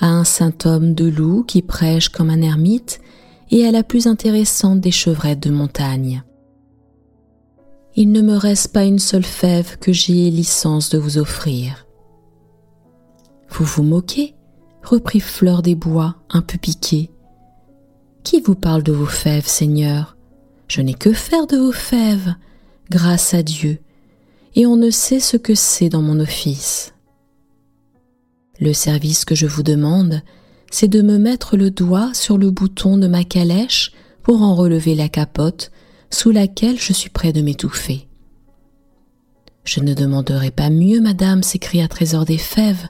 [0.00, 3.00] à un saint homme de loup qui prêche comme un ermite
[3.50, 6.24] et à la plus intéressante des chevrettes de montagne.
[7.94, 11.86] Il ne me reste pas une seule fève que j'ai licence de vous offrir.
[13.50, 14.34] Vous vous moquez
[14.82, 17.10] reprit Fleur des Bois, un peu piquée.
[18.24, 20.16] Qui vous parle de vos fèves, Seigneur?
[20.68, 22.34] Je n'ai que faire de vos fèves,
[22.90, 23.80] grâce à Dieu,
[24.54, 26.92] et on ne sait ce que c'est dans mon office.
[28.60, 30.22] Le service que je vous demande,
[30.70, 34.94] c'est de me mettre le doigt sur le bouton de ma calèche pour en relever
[34.94, 35.70] la capote
[36.10, 38.06] sous laquelle je suis près de m'étouffer.
[39.64, 42.88] Je ne demanderai pas mieux, madame, s'écria Trésor des Fèves,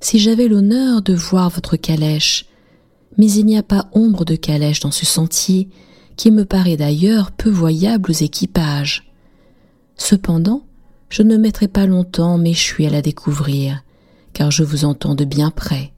[0.00, 2.46] si j'avais l'honneur de voir votre calèche,
[3.16, 5.68] mais il n'y a pas ombre de calèche dans ce sentier,
[6.16, 9.12] qui me paraît d'ailleurs peu voyable aux équipages.
[9.96, 10.64] Cependant,
[11.08, 13.82] je ne mettrai pas longtemps m'échouer à la découvrir,
[14.32, 15.92] car je vous entends de bien près.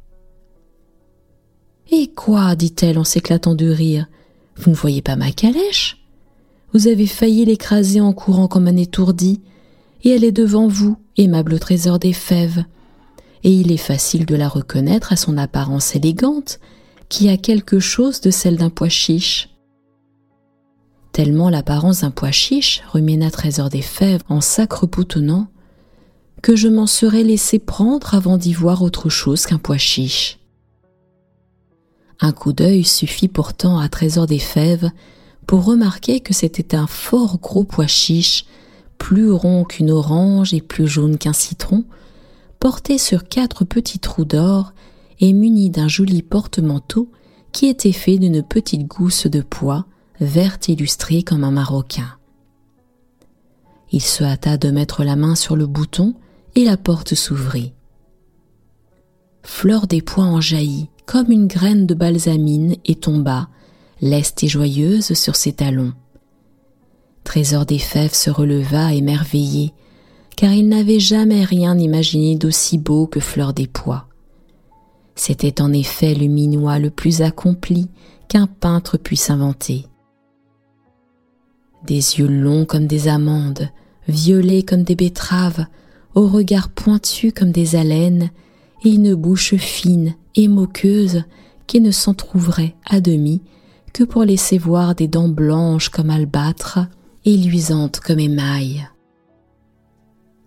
[1.90, 4.07] Et quoi dit-elle en s'éclatant de rire.
[4.57, 6.05] Vous ne voyez pas ma calèche?
[6.73, 9.40] Vous avez failli l'écraser en courant comme un étourdi,
[10.05, 12.64] et elle est devant vous, aimable trésor des fèves.
[13.42, 16.61] Et il est facile de la reconnaître à son apparence élégante,
[17.09, 19.49] qui a quelque chose de celle d'un pois chiche
[21.12, 25.49] tellement l'apparence d'un pois chiche, rumina Trésor des Fèves en s'accrepoutonnant,
[26.42, 30.38] que je m'en serais laissé prendre avant d'y voir autre chose qu'un pois chiche.
[32.20, 34.90] Un coup d'œil suffit pourtant à Trésor des Fèves
[35.46, 38.44] pour remarquer que c'était un fort gros pois chiche,
[38.99, 41.85] plus rond qu'une orange et plus jaune qu'un citron,
[42.59, 44.73] porté sur quatre petits trous d'or
[45.18, 47.11] et muni d'un joli porte-manteau
[47.53, 49.87] qui était fait d'une petite gousse de pois,
[50.20, 52.16] verte illustrée comme un maroquin.
[53.92, 56.14] Il se hâta de mettre la main sur le bouton
[56.54, 57.72] et la porte s'ouvrit.
[59.42, 63.48] Fleur des pois en jaillit comme une graine de balsamine et tomba,
[64.00, 65.92] leste et joyeuse, sur ses talons.
[67.24, 69.72] Trésor des fèves se releva émerveillé,
[70.37, 74.06] car il n'avait jamais rien imaginé d'aussi beau que Fleur des pois.
[75.16, 77.88] C'était en effet le minois le plus accompli
[78.28, 79.89] qu'un peintre puisse inventer.
[81.85, 83.71] Des yeux longs comme des amandes,
[84.07, 85.66] violets comme des betteraves,
[86.14, 88.31] au regard pointu comme des haleines,
[88.85, 91.25] et une bouche fine et moqueuse
[91.66, 93.43] qui ne s'entr'ouvrait à demi
[93.93, 96.81] que pour laisser voir des dents blanches comme albâtre
[97.25, 98.88] et luisantes comme émail.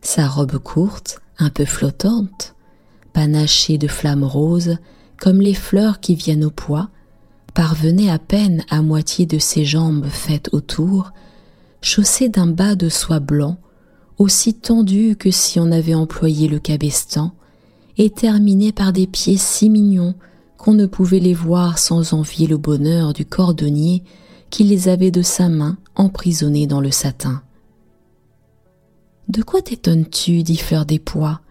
[0.01, 2.55] Sa robe courte, un peu flottante,
[3.13, 4.77] panachée de flammes roses
[5.17, 6.89] comme les fleurs qui viennent au pois,
[7.53, 11.13] parvenait à peine à moitié de ses jambes faites autour,
[11.83, 13.57] chaussée d'un bas de soie blanc,
[14.17, 17.33] aussi tendu que si on avait employé le cabestan,
[17.97, 20.15] et terminée par des pieds si mignons
[20.57, 24.03] qu'on ne pouvait les voir sans envier le bonheur du cordonnier
[24.49, 27.43] qui les avait de sa main emprisonnés dans le satin.
[29.27, 30.41] De quoi t'étonnes-tu?
[30.41, 31.41] dit Fleur des Pois,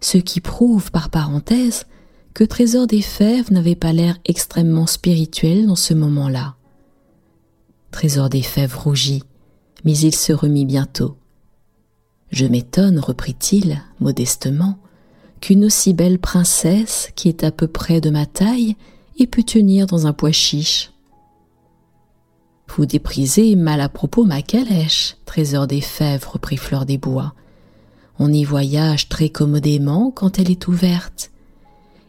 [0.00, 1.86] ce qui prouve par parenthèse
[2.34, 6.56] que Trésor des Fèves n'avait pas l'air extrêmement spirituel dans ce moment-là.
[7.90, 9.22] Trésor des Fèves rougit,
[9.84, 11.16] mais il se remit bientôt.
[12.30, 14.78] Je m'étonne, reprit-il modestement,
[15.40, 18.76] qu'une aussi belle princesse, qui est à peu près de ma taille,
[19.18, 20.92] ait pu tenir dans un pois chiche.
[22.68, 27.34] Vous déprisez mal à propos ma calèche, trésor des fèves, reprit Fleur des Bois.
[28.18, 31.32] On y voyage très commodément quand elle est ouverte.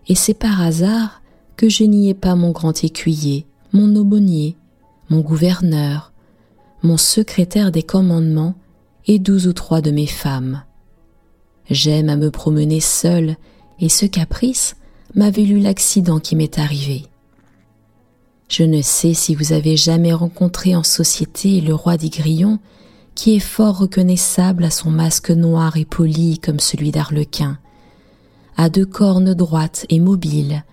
[0.07, 1.21] Et c'est par hasard
[1.57, 4.55] que je n'y ai pas mon grand écuyer, mon aumônier,
[5.09, 6.12] mon gouverneur,
[6.83, 8.55] mon secrétaire des commandements
[9.07, 10.63] et douze ou trois de mes femmes.
[11.69, 13.37] J'aime à me promener seule,
[13.79, 14.75] et ce caprice
[15.15, 17.05] m'a valu l'accident qui m'est arrivé.
[18.49, 22.59] Je ne sais si vous avez jamais rencontré en société le roi des grillons,
[23.15, 27.57] qui est fort reconnaissable à son masque noir et poli comme celui d'Arlequin,
[28.57, 30.63] à deux cornes droites et mobiles,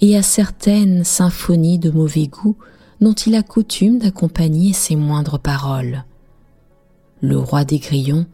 [0.00, 2.56] et à certaines symphonies de mauvais goût
[3.00, 6.04] dont il a coutume d'accompagner ses moindres paroles.
[7.20, 8.26] Le roi des grillons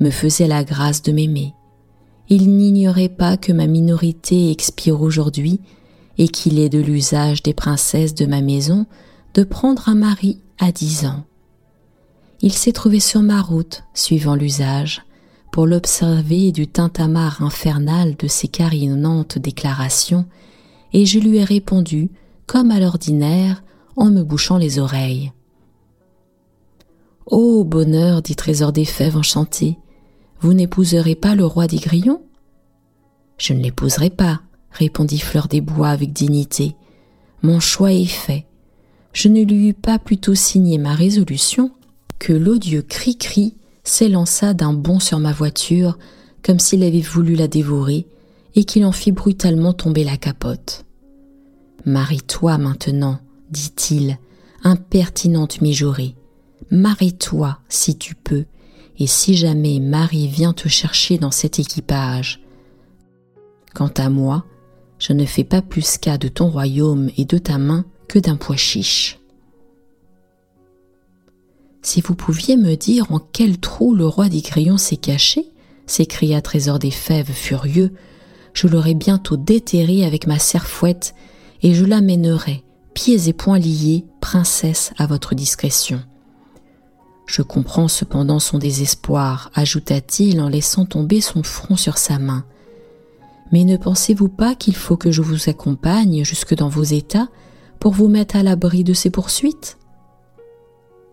[0.00, 1.54] me faisait la grâce de m'aimer.
[2.28, 5.60] Il n'ignorait pas que ma minorité expire aujourd'hui
[6.18, 8.86] et qu'il est de l'usage des princesses de ma maison
[9.34, 11.24] de prendre un mari à dix ans.
[12.40, 15.02] Il s'est trouvé sur ma route, suivant l'usage,
[15.50, 20.26] pour l'observer du tintamarre infernal de ses carinantes déclarations,
[20.92, 22.10] et je lui ai répondu,
[22.46, 23.62] comme à l'ordinaire,
[23.98, 25.32] en me bouchant les oreilles.
[27.26, 29.76] Ô bonheur, dit Trésor des Fèves enchanté,
[30.40, 32.22] vous n'épouserez pas le roi des grillons?
[33.36, 36.76] Je ne l'épouserai pas, répondit Fleur des Bois avec dignité.
[37.42, 38.46] Mon choix est fait.
[39.12, 41.70] Je ne lui eus pas plutôt signé ma résolution
[42.18, 45.98] que l'odieux cri-cri s'élança d'un bond sur ma voiture
[46.42, 48.06] comme s'il avait voulu la dévorer
[48.54, 50.84] et qu'il en fit brutalement tomber la capote.
[51.84, 53.18] Marie-toi maintenant,
[53.50, 54.18] dit-il,
[54.62, 56.14] impertinente mijaurée.
[56.70, 58.44] Marie-toi si tu peux,
[58.98, 62.40] et si jamais Marie vient te chercher dans cet équipage.
[63.74, 64.44] Quant à moi,
[64.98, 68.36] je ne fais pas plus cas de ton royaume et de ta main que d'un
[68.36, 69.18] pois chiche.
[71.82, 75.52] Si vous pouviez me dire en quel trou le roi des grillons s'est caché,
[75.86, 77.92] s'écria Trésor des Fèves furieux,
[78.52, 81.14] je l'aurais bientôt déterré avec ma serfouette
[81.62, 82.64] et je l'amènerais,
[82.98, 86.02] pieds et poings liés, princesse à votre discrétion.
[87.26, 92.44] Je comprends cependant son désespoir, ajouta-t-il en laissant tomber son front sur sa main.
[93.52, 97.28] Mais ne pensez-vous pas qu'il faut que je vous accompagne jusque dans vos états
[97.78, 99.78] pour vous mettre à l'abri de ces poursuites?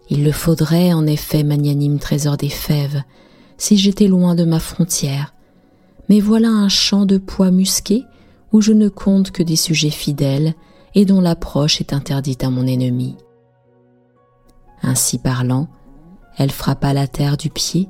[0.10, 3.04] Il le faudrait, en effet, magnanime trésor des fèves,
[3.60, 5.36] si j'étais loin de ma frontière.
[6.10, 8.06] Mais voilà un champ de pois musqué
[8.54, 10.56] où je ne compte que des sujets fidèles
[10.96, 13.16] et dont l'approche est interdite à mon ennemi.
[14.82, 15.68] Ainsi parlant,
[16.38, 17.90] elle frappa la terre du pied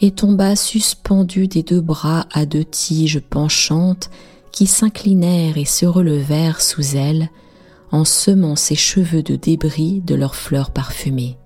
[0.00, 4.10] et tomba suspendue des deux bras à deux tiges penchantes
[4.52, 7.30] qui s'inclinèrent et se relevèrent sous elle
[7.90, 11.38] en semant ses cheveux de débris de leurs fleurs parfumées.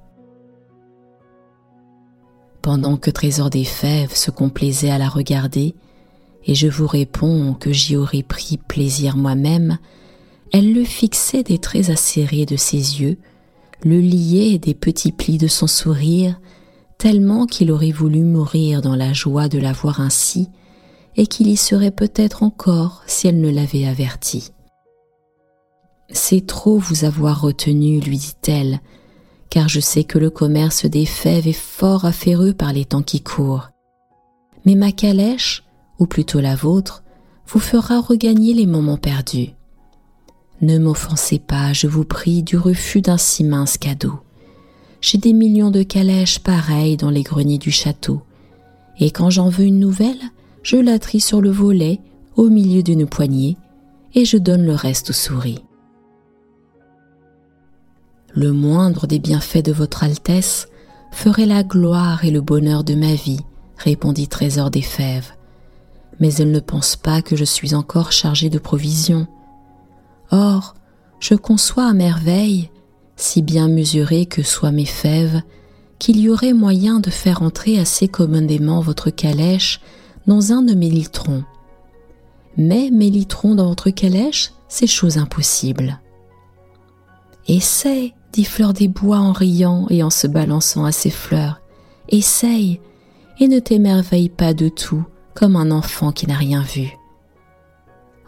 [2.60, 5.74] Pendant que Trésor des Fèves se complaisait à la regarder,
[6.44, 9.78] et je vous réponds que j'y aurais pris plaisir moi-même,
[10.52, 13.18] elle le fixait des traits acérés de ses yeux,
[13.84, 16.38] le liait des petits plis de son sourire,
[16.98, 20.48] tellement qu'il aurait voulu mourir dans la joie de la voir ainsi,
[21.16, 24.52] et qu'il y serait peut-être encore si elle ne l'avait averti.
[26.10, 28.80] C'est trop vous avoir retenu, lui dit-elle,
[29.48, 33.22] car je sais que le commerce des fèves est fort afféreux par les temps qui
[33.22, 33.70] courent.
[34.64, 35.64] Mais ma calèche,
[35.98, 37.02] ou plutôt la vôtre,
[37.46, 39.50] vous fera regagner les moments perdus.
[40.62, 44.20] Ne m'offensez pas, je vous prie, du refus d'un si mince cadeau.
[45.00, 48.22] J'ai des millions de calèches pareilles dans les greniers du château,
[49.00, 50.20] et quand j'en veux une nouvelle,
[50.62, 52.00] je la trie sur le volet,
[52.36, 53.56] au milieu d'une poignée,
[54.14, 55.64] et je donne le reste aux souris.
[58.32, 60.68] Le moindre des bienfaits de votre Altesse
[61.10, 63.40] ferait la gloire et le bonheur de ma vie,
[63.76, 65.32] répondit Trésor des Fèves.
[66.20, 69.26] Mais elle ne pense pas que je suis encore chargé de provisions.
[70.32, 70.74] Or,
[71.20, 72.70] je conçois à merveille,
[73.16, 75.42] si bien mesuré que soient mes fèves,
[75.98, 79.80] qu'il y aurait moyen de faire entrer assez commodément votre calèche
[80.26, 81.44] dans un de mes litrons.
[82.56, 86.00] Mais mes litrons dans votre calèche, c'est chose impossible.
[87.46, 91.60] Essaye, dit Fleur des Bois en riant et en se balançant à ses fleurs.
[92.08, 92.80] Essaye,
[93.38, 95.04] et ne t'émerveille pas de tout,
[95.34, 96.96] comme un enfant qui n'a rien vu.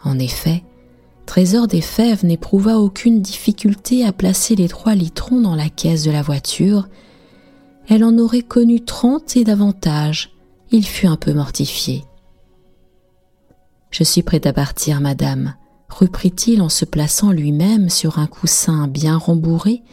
[0.03, 0.63] En effet,
[1.25, 6.11] Trésor des Fèves n'éprouva aucune difficulté à placer les trois litrons dans la caisse de
[6.11, 6.87] la voiture.
[7.87, 10.31] Elle en aurait connu trente et davantage.
[10.71, 12.03] Il fut un peu mortifié.
[13.91, 15.55] Je suis prêt à partir, madame,
[15.89, 19.83] reprit-il en se plaçant lui-même sur un coussin bien rembourré,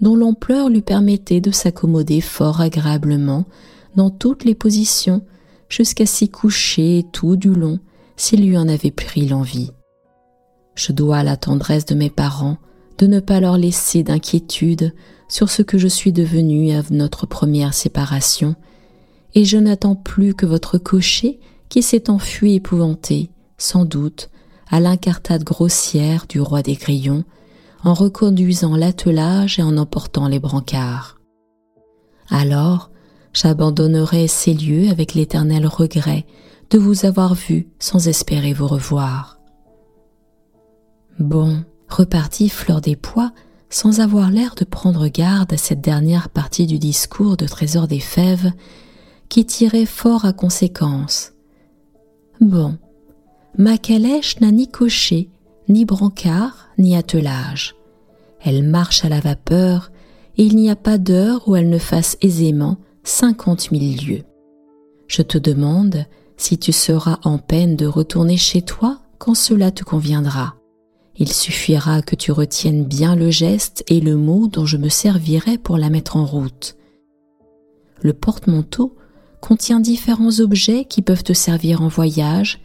[0.00, 3.46] dont l'ampleur lui permettait de s'accommoder fort agréablement
[3.96, 5.22] dans toutes les positions,
[5.68, 7.78] jusqu'à s'y coucher tout du long,
[8.16, 9.70] s'il lui en avait pris l'envie.
[10.74, 12.58] Je dois à la tendresse de mes parents
[12.98, 14.94] de ne pas leur laisser d'inquiétude
[15.28, 18.54] sur ce que je suis devenu à notre première séparation,
[19.34, 24.30] et je n'attends plus que votre cocher qui s'est enfui épouvanté, sans doute,
[24.70, 27.24] à l'incartade grossière du roi des grillons,
[27.82, 31.18] en reconduisant l'attelage et en emportant les brancards.
[32.30, 32.90] Alors,
[33.32, 36.24] j'abandonnerai ces lieux avec l'éternel regret
[36.70, 39.33] de vous avoir vu sans espérer vous revoir.
[41.18, 43.32] Bon, repartit Fleur des Pois,
[43.70, 48.00] sans avoir l'air de prendre garde à cette dernière partie du discours de Trésor des
[48.00, 48.52] Fèves,
[49.28, 51.32] qui tirait fort à conséquence.
[52.40, 52.76] Bon,
[53.56, 55.30] ma calèche n'a ni cocher,
[55.68, 57.74] ni brancard, ni attelage.
[58.40, 59.90] Elle marche à la vapeur,
[60.36, 64.24] et il n'y a pas d'heure où elle ne fasse aisément cinquante mille lieues.
[65.06, 66.06] Je te demande
[66.36, 70.56] si tu seras en peine de retourner chez toi quand cela te conviendra.
[71.16, 75.58] Il suffira que tu retiennes bien le geste et le mot dont je me servirai
[75.58, 76.76] pour la mettre en route.
[78.02, 78.96] Le porte-manteau
[79.40, 82.60] contient différents objets qui peuvent te servir en voyage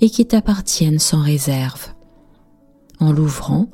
[0.00, 1.88] et qui t'appartiennent sans réserve.
[3.00, 3.68] En l'ouvrant,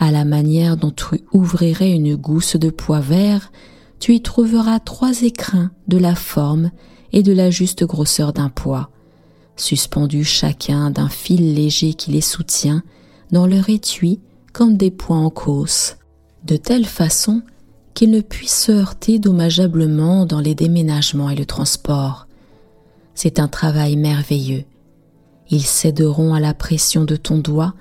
[0.00, 3.52] à la manière dont tu ouvrirais une gousse de pois vert,
[4.00, 6.70] tu y trouveras trois écrins de la forme
[7.12, 8.90] et de la juste grosseur d'un pois,
[9.56, 12.82] suspendus chacun d'un fil léger qui les soutient
[13.30, 14.20] dans leur étui
[14.52, 15.96] comme des points en cause,
[16.44, 17.42] de telle façon
[17.94, 22.26] qu'ils ne puissent se heurter dommageablement dans les déménagements et le transport.
[23.14, 24.64] C'est un travail merveilleux.
[25.50, 27.74] Ils céderont à la pression de ton doigt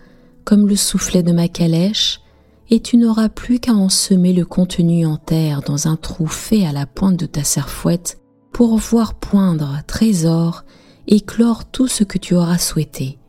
[0.43, 2.21] comme le soufflet de ma calèche,
[2.69, 6.65] et tu n'auras plus qu'à en semer le contenu en terre dans un trou fait
[6.65, 8.19] à la pointe de ta serfouette
[8.51, 10.63] pour voir poindre trésor
[11.07, 13.19] et clore tout ce que tu auras souhaité.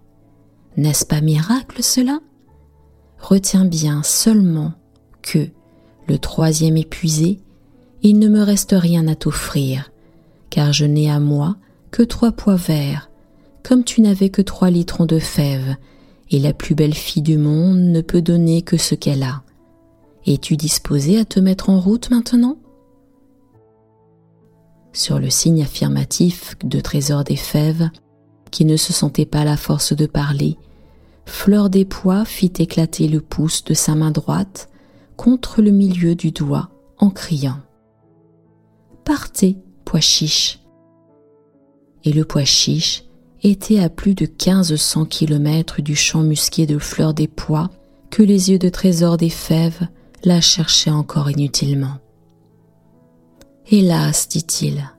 [0.79, 2.21] N'est-ce pas miracle cela?
[3.19, 4.75] Retiens bien seulement
[5.23, 5.49] que,
[6.07, 7.41] le troisième épuisé,
[8.03, 9.91] il ne me reste rien à t'offrir,
[10.51, 11.57] car je n'ai à moi
[11.91, 13.11] que trois pois verts,
[13.65, 15.75] comme tu n'avais que trois litrons de fèves,
[16.31, 19.43] et la plus belle fille du monde ne peut donner que ce qu'elle a.
[20.27, 22.57] Es-tu disposé à te mettre en route maintenant?
[24.93, 27.91] Sur le signe affirmatif de Trésor des Fèves,
[28.53, 30.57] qui ne se sentait pas la force de parler,
[31.29, 34.71] Fleur des Pois fit éclater le pouce de sa main droite
[35.17, 37.61] contre le milieu du doigt en criant
[39.05, 40.61] Partez, pois chiche
[42.05, 43.05] Et le pois chiche
[43.43, 47.71] était à plus de quinze cents kilomètres du champ musqué de Fleur des Pois
[48.11, 49.87] que les yeux de Trésor des Fèves
[50.25, 51.99] la cherchaient encore inutilement.
[53.71, 54.91] Hélas, dit-il,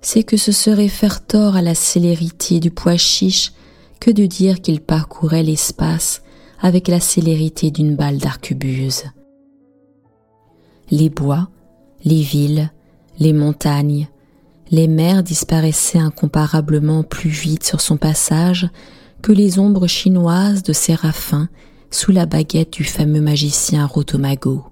[0.00, 3.52] c'est que ce serait faire tort à la célérité du pois chiche
[4.00, 6.22] que de dire qu'il parcourait l'espace
[6.60, 9.04] avec la célérité d'une balle d'arquebuse.
[10.90, 11.48] Les bois,
[12.04, 12.70] les villes,
[13.18, 14.08] les montagnes,
[14.70, 18.68] Les mers disparaissaient incomparablement plus vite sur son passage
[19.22, 21.48] que les ombres chinoises de Séraphin
[21.90, 24.64] sous la baguette du fameux magicien Rotomago.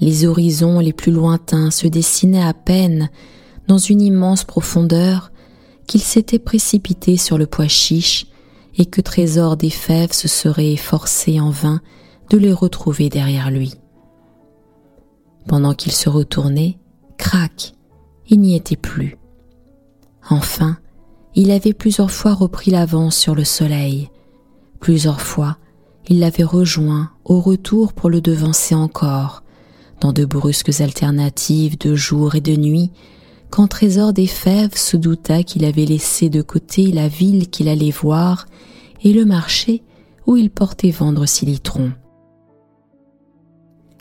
[0.00, 3.10] Les horizons les plus lointains se dessinaient à peine
[3.66, 5.31] dans une immense profondeur
[5.86, 8.26] qu'il s'était précipité sur le pois chiche
[8.76, 11.80] et que Trésor des Fèves se serait efforcé en vain
[12.30, 13.74] de les retrouver derrière lui.
[15.46, 16.78] Pendant qu'il se retournait,
[17.18, 17.74] crac,
[18.28, 19.18] il n'y était plus.
[20.30, 20.78] Enfin,
[21.34, 24.10] il avait plusieurs fois repris l'avance sur le soleil.
[24.80, 25.58] Plusieurs fois,
[26.08, 29.42] il l'avait rejoint au retour pour le devancer encore,
[30.00, 32.90] dans de brusques alternatives de jour et de nuit,
[33.52, 37.90] quand Trésor des Fèves se douta qu'il avait laissé de côté la ville qu'il allait
[37.90, 38.46] voir
[39.04, 39.82] et le marché
[40.26, 41.92] où il portait vendre ses litrons.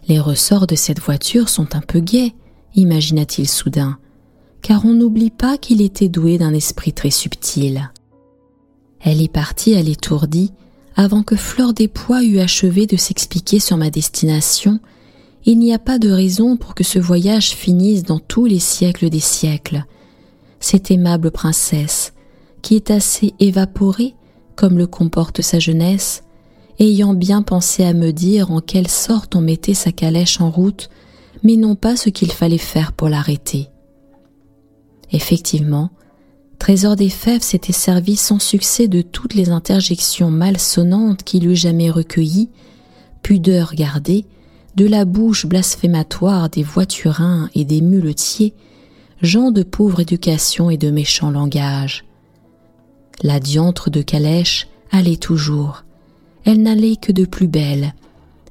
[0.08, 2.34] Les ressorts de cette voiture sont un peu gais,
[2.76, 3.98] imagina-t-il soudain,
[4.62, 7.92] car on n'oublie pas qu'il était doué d'un esprit très subtil.
[9.02, 10.54] Elle est partie à l'étourdie
[10.96, 14.80] avant que Fleur des Pois eût achevé de s'expliquer sur ma destination.
[15.46, 19.10] Il n'y a pas de raison pour que ce voyage finisse dans tous les siècles
[19.10, 19.86] des siècles.
[20.60, 22.14] Cette aimable princesse,
[22.62, 24.16] qui est assez évaporée,
[24.56, 26.24] comme le comporte sa jeunesse,
[26.80, 30.90] ayant bien pensé à me dire en quelle sorte on mettait sa calèche en route,
[31.42, 33.70] mais non pas ce qu'il fallait faire pour l'arrêter.
[35.12, 35.90] Effectivement,
[36.60, 41.90] Trésor des Fèves s'était servi sans succès de toutes les interjections malsonnantes qu'il eût jamais
[41.90, 42.50] recueillies,
[43.24, 44.26] pudeur gardée,
[44.76, 48.54] de la bouche blasphématoire des voiturins et des muletiers,
[49.22, 52.06] gens de pauvre éducation et de méchant langage.
[53.22, 55.84] La diantre de calèche allait toujours,
[56.46, 57.94] elle n'allait que de plus belle,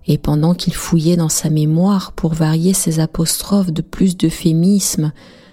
[0.07, 5.13] et pendant qu'il fouillait dans sa mémoire pour varier ses apostrophes de plus d'euphémismes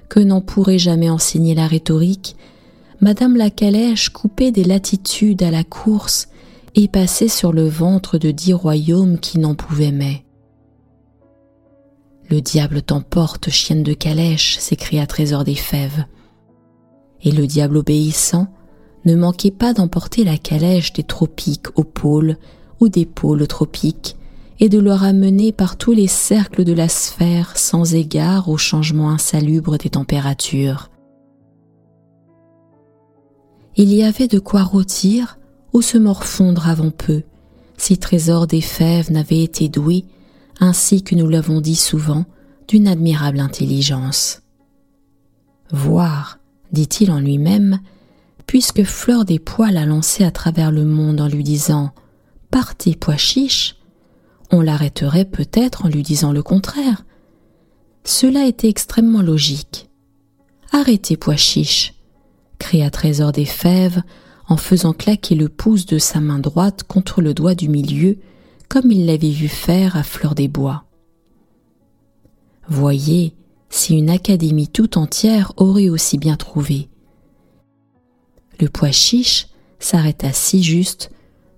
[0.10, 2.36] que n'en pourrait jamais enseigner la rhétorique,
[3.02, 6.30] Madame la Calèche coupait des latitudes à la course
[6.76, 10.24] et passait sur le ventre de dix royaumes qui n'en pouvaient mais.
[12.30, 16.06] Le diable t'emporte, chienne de calèche, s'écria Trésor des Fèves.
[17.24, 18.48] Et le diable obéissant
[19.06, 22.38] ne manquait pas d'emporter la calèche des tropiques au pôle
[22.82, 24.18] ou des pôles aux tropiques
[24.60, 29.10] et de le ramener par tous les cercles de la sphère sans égard au changement
[29.10, 30.90] insalubre des températures.
[33.78, 35.38] Il y avait de quoi rôtir
[35.72, 37.22] ou se morfondre avant peu,
[37.78, 40.04] si Trésor des Fèves n'avait été doué,
[40.60, 42.26] ainsi que nous l'avons dit souvent,
[42.68, 44.42] d'une admirable intelligence.
[45.72, 46.40] Voir,
[46.72, 47.80] dit-il en lui-même,
[48.46, 51.92] puisque Fleur des Pois l'a lancé à travers le monde en lui disant
[52.52, 53.76] Partez, pois chiche,
[54.52, 57.06] on l'arrêterait peut-être en lui disant le contraire.
[58.04, 59.90] Cela était extrêmement logique.
[60.72, 61.94] Arrêtez, pois chiche,
[62.58, 64.02] cria Trésor des Fèves
[64.48, 68.18] en faisant claquer le pouce de sa main droite contre le doigt du milieu,
[68.70, 70.86] comme il l'avait vu faire à Fleur des Bois.
[72.68, 73.34] Voyez
[73.70, 76.90] si une académie tout entière aurait aussi bien trouvé.
[78.60, 79.48] Le pois chiche
[79.80, 81.12] s'arrêta si juste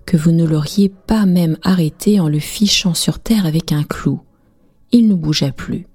[0.06, 4.22] que vous ne l'auriez pas même arrêté en le fichant sur terre avec un clou.
[4.92, 5.88] Il ne bougea plus.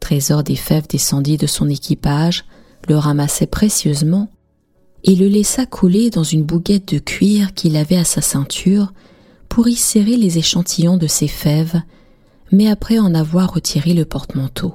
[0.00, 2.44] Trésor des Fèves descendit de son équipage,
[2.88, 4.30] le ramassait précieusement
[5.04, 8.92] et le laissa couler dans une bouguette de cuir qu'il avait à sa ceinture
[9.48, 11.80] pour y serrer les échantillons de ses fèves,
[12.52, 14.74] mais après en avoir retiré le porte-manteau.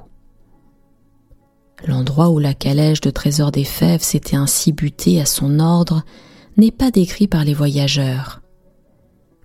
[1.85, 6.03] L'endroit où la calèche de Trésor des Fèves s'était ainsi butée à son ordre
[6.55, 8.41] n'est pas décrit par les voyageurs.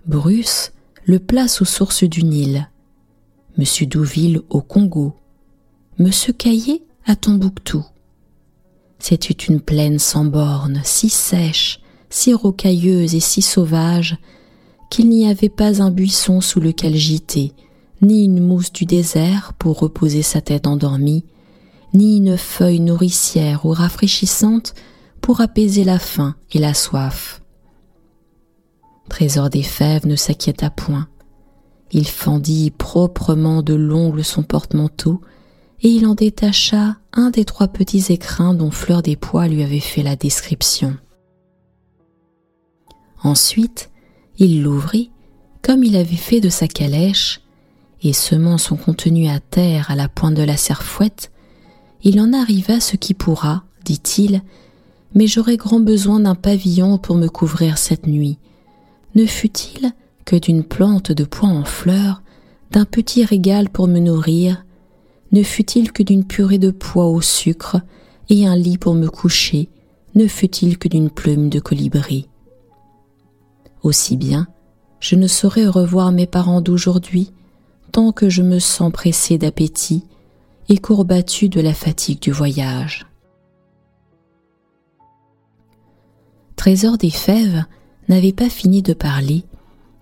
[0.05, 0.71] Bruce
[1.05, 2.69] le place aux sources du Nil,
[3.57, 3.63] M.
[3.87, 5.15] Douville au Congo,
[5.99, 6.11] M.
[6.37, 7.83] Caillé à Tombouctou.
[8.99, 14.17] C'était une plaine sans bornes, si sèche, si rocailleuse et si sauvage,
[14.89, 17.53] qu'il n'y avait pas un buisson sous lequel gîter,
[18.01, 21.25] ni une mousse du désert pour reposer sa tête endormie,
[21.93, 24.73] ni une feuille nourricière ou rafraîchissante
[25.21, 27.41] pour apaiser la faim et la soif.
[29.09, 31.07] Trésor des fèves ne s'inquiéta point.
[31.91, 35.21] Il fendit proprement de l'ongle son porte-manteau
[35.81, 39.79] et il en détacha un des trois petits écrins dont Fleur des Pois lui avait
[39.79, 40.95] fait la description.
[43.23, 43.89] Ensuite,
[44.39, 45.11] il l'ouvrit
[45.61, 47.41] comme il avait fait de sa calèche,
[48.01, 51.31] et semant son contenu à terre à la pointe de la serfouette,
[52.01, 54.41] il en arriva ce qui pourra, dit-il,
[55.13, 58.37] mais j'aurais grand besoin d'un pavillon pour me couvrir cette nuit.
[59.15, 59.91] Ne fût-il
[60.23, 62.21] que d'une plante de pois en fleurs,
[62.71, 64.65] d'un petit régal pour me nourrir,
[65.31, 67.81] ne fût-il que d'une purée de pois au sucre,
[68.29, 69.67] et un lit pour me coucher,
[70.15, 72.27] ne fût-il que d'une plume de colibri?
[73.83, 74.47] Aussi bien,
[74.99, 77.31] je ne saurais revoir mes parents d'aujourd'hui,
[77.91, 80.03] tant que je me sens pressé d'appétit
[80.67, 83.07] et courbattu de la fatigue du voyage.
[86.55, 87.63] Trésor des fèves
[88.09, 89.45] n'avait pas fini de parler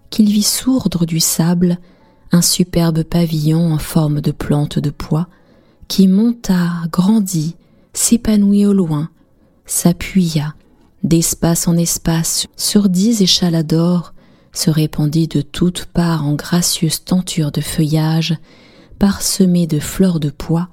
[0.10, 1.78] qu'il vit sourdre du sable
[2.32, 5.28] un superbe pavillon en forme de plante de pois
[5.88, 7.56] qui monta, grandit,
[7.94, 9.10] s'épanouit au loin,
[9.66, 10.56] s'appuya
[11.04, 14.14] d'espace en espace sur dix échalas d'or,
[14.54, 18.36] se répandit de toutes parts en gracieuses tentures de feuillage,
[18.98, 20.70] parsemées de fleurs de pois,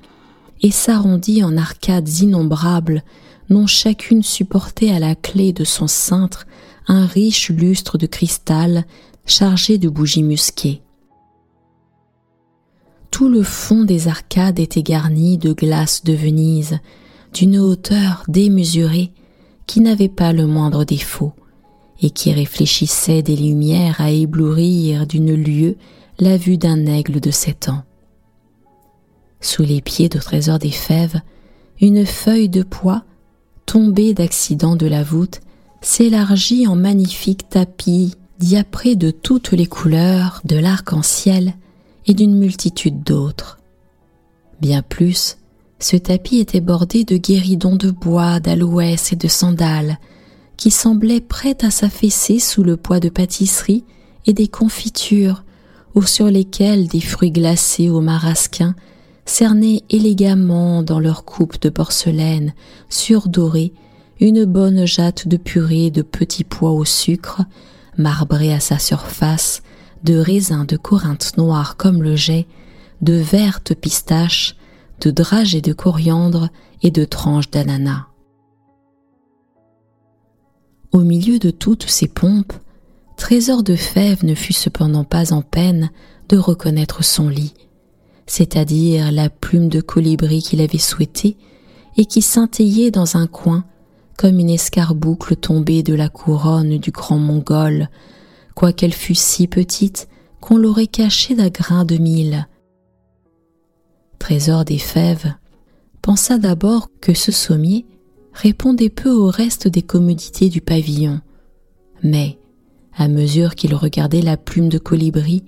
[0.62, 3.02] et s'arrondit en arcades innombrables,
[3.50, 6.46] dont chacune supportait à la clé de son cintre
[6.88, 8.84] un riche lustre de cristal
[9.26, 10.82] chargé de bougies musquées.
[13.10, 16.78] Tout le fond des arcades était garni de glaces de Venise,
[17.32, 19.12] d'une hauteur démesurée,
[19.66, 21.32] qui n'avait pas le moindre défaut,
[22.00, 25.76] et qui réfléchissait des lumières à éblouir d'une lieue
[26.18, 27.82] la vue d'un aigle de sept ans.
[29.40, 31.20] Sous les pieds de Trésor des Fèves,
[31.80, 33.04] une feuille de pois,
[33.66, 35.40] tombée d'accident de la voûte,
[35.80, 41.54] s'élargit en magnifique tapis diapré de toutes les couleurs de l'arc-en-ciel
[42.06, 43.58] et d'une multitude d'autres.
[44.60, 45.36] Bien plus,
[45.84, 49.98] ce tapis était bordé de guéridons de bois, d'aloès et de sandales,
[50.56, 53.84] qui semblaient prêtes à s'affaisser sous le poids de pâtisseries
[54.24, 55.44] et des confitures,
[55.94, 58.74] ou sur lesquelles des fruits glacés au marasquin
[59.26, 62.54] cernaient élégamment dans leur coupe de porcelaine
[62.88, 63.74] surdorée
[64.20, 67.42] une bonne jatte de purée de petits pois au sucre,
[67.98, 69.62] marbrée à sa surface
[70.02, 72.46] de raisins de Corinthe noirs comme le jet,
[73.02, 74.56] de vertes pistaches,
[75.00, 76.48] de dragées de coriandre
[76.82, 78.06] et de tranches d'ananas.
[80.92, 82.52] Au milieu de toutes ces pompes,
[83.16, 85.90] Trésor de Fèves ne fut cependant pas en peine
[86.28, 87.54] de reconnaître son lit,
[88.26, 91.36] c'est-à-dire la plume de colibri qu'il avait souhaitée
[91.96, 93.64] et qui scintillait dans un coin
[94.16, 97.88] comme une escarboucle tombée de la couronne du grand mongol,
[98.54, 100.08] quoiqu'elle fût si petite
[100.40, 102.46] qu'on l'aurait cachée d'un grain de mille.
[104.24, 105.34] Trésor des fèves.
[106.00, 107.84] Pensa d'abord que ce sommier
[108.32, 111.20] répondait peu au reste des commodités du pavillon,
[112.02, 112.38] mais,
[112.96, 115.44] à mesure qu'il regardait la plume de colibri,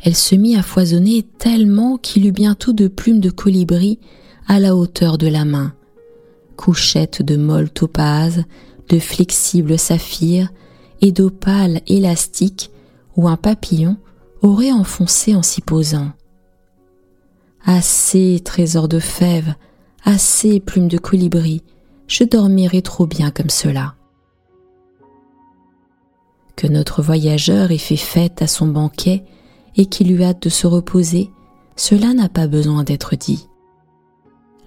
[0.00, 3.98] elle se mit à foisonner tellement qu'il eut bientôt de plumes de colibri
[4.46, 5.74] à la hauteur de la main,
[6.56, 8.44] couchettes de molles topazes,
[8.88, 10.48] de flexibles saphirs
[11.02, 12.70] et d'opales élastiques
[13.14, 13.98] où un papillon
[14.40, 16.12] aurait enfoncé en s'y posant.
[17.68, 19.54] Assez, trésor de fèves,
[20.04, 21.64] assez, plume de colibri,
[22.06, 23.96] je dormirai trop bien comme cela.
[26.54, 29.24] Que notre voyageur ait fait fête à son banquet
[29.76, 31.28] et qu'il eût hâte de se reposer,
[31.74, 33.48] cela n'a pas besoin d'être dit.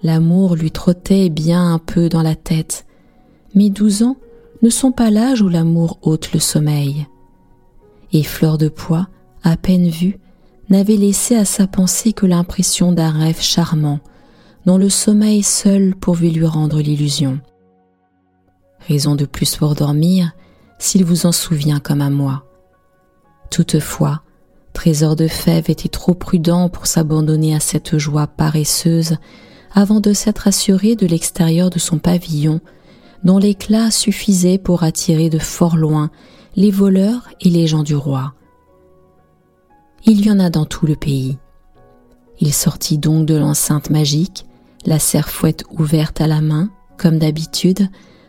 [0.02, 2.86] L'amour lui trottait bien un peu dans la tête,
[3.54, 4.18] mais douze ans
[4.60, 7.06] ne sont pas l'âge où l'amour ôte le sommeil.
[8.12, 9.08] Et Fleur de Pois,
[9.42, 10.19] à peine vue,
[10.70, 14.00] n'avait laissé à sa pensée que l'impression d'un rêve charmant,
[14.66, 17.40] dont le sommeil seul pouvait lui rendre l'illusion.
[18.88, 20.32] Raison de plus pour dormir,
[20.78, 22.44] s'il vous en souvient comme à moi.
[23.50, 24.22] Toutefois,
[24.72, 29.16] Trésor de Fèves était trop prudent pour s'abandonner à cette joie paresseuse
[29.74, 32.60] avant de s'être assuré de l'extérieur de son pavillon
[33.24, 36.10] dont l'éclat suffisait pour attirer de fort loin
[36.56, 38.34] les voleurs et les gens du roi.
[40.04, 41.38] Il y en a dans tout le pays.
[42.38, 44.46] Il sortit donc de l'enceinte magique,
[44.86, 47.88] la serfouette ouverte à la main, comme d'habitude,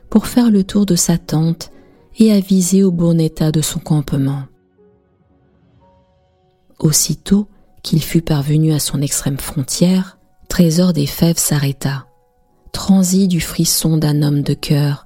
[0.10, 1.72] pour faire le tour de sa tente
[2.18, 4.44] et aviser au bon état de son campement.
[6.80, 7.48] Aussitôt
[7.84, 10.18] qu'il fut parvenu à son extrême frontière,
[10.50, 12.06] Trésor des Fèves s'arrêta
[12.72, 15.06] transi du frisson d'un homme de cœur,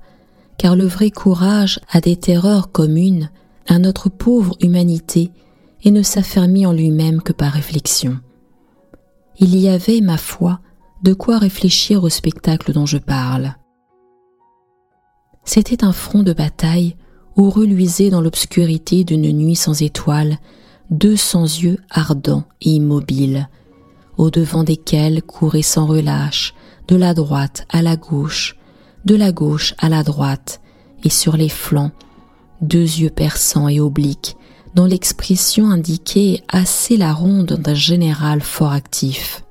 [0.58, 3.30] car le vrai courage a des terreurs communes
[3.68, 5.32] à notre pauvre humanité
[5.86, 8.20] et ne s'affermit en lui-même que par réflexion.
[9.38, 10.60] Il y avait, ma foi,
[11.04, 13.56] de quoi réfléchir au spectacle dont je parle.
[15.44, 16.96] C'était un front de bataille
[17.38, 20.38] où reluisaient dans l'obscurité d'une nuit sans étoiles
[20.90, 23.50] deux cents yeux ardents et immobiles,
[24.18, 26.54] au devant desquels couraient sans relâche
[26.88, 28.58] de la droite à la gauche,
[29.04, 30.62] de la gauche à la droite,
[31.04, 31.92] et sur les flancs,
[32.62, 34.38] deux yeux perçants et obliques,
[34.76, 39.44] dont l'expression indiquait assez la ronde d'un général fort actif.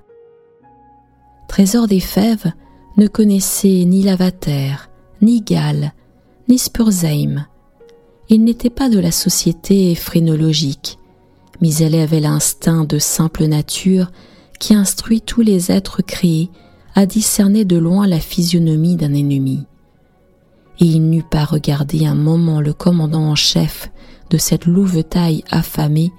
[1.49, 2.53] Trésor des Fèves
[2.97, 4.89] ne connaissait ni Lavater,
[5.23, 5.93] ni Gall,
[6.49, 7.47] ni Spurzheim.
[8.29, 10.99] Il n'était pas de la société phrénologique,
[11.61, 14.11] mais elle avait l'instinct de simple nature
[14.61, 16.51] qui instruit tous les êtres créés
[16.95, 19.65] à discerner de loin la physionomie d'un ennemi.
[20.81, 23.91] Et il n'eut pas regardé un moment le commandant en chef
[24.31, 26.13] de cette louve-taille affamée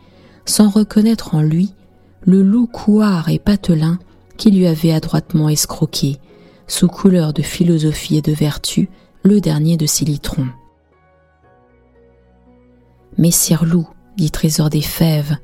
[0.45, 1.73] sans reconnaître en lui
[2.21, 3.99] le loup couard et patelin
[4.37, 6.17] qui lui avait adroitement escroqué,
[6.67, 8.89] sous couleur de philosophie et de vertu,
[9.23, 10.47] le dernier de ses litrons.
[13.17, 13.87] Messire Loup,
[14.17, 15.37] dit Trésor des Fèves,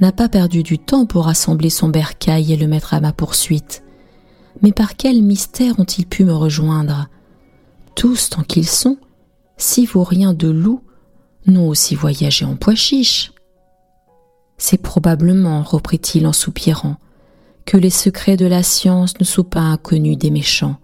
[0.00, 3.82] n'a pas perdu du temps pour rassembler son bercail et le mettre à ma poursuite.
[4.62, 7.08] Mais par quel mystère ont-ils pu me rejoindre?
[7.94, 8.96] Tous, tant qu'ils sont,
[9.56, 10.82] si vauriens de loup,
[11.48, 13.32] n'ont aussi voyagé en pois chiche.
[14.56, 16.96] C'est probablement, reprit-il en soupirant,
[17.64, 20.76] que les secrets de la science ne sont pas inconnus des méchants,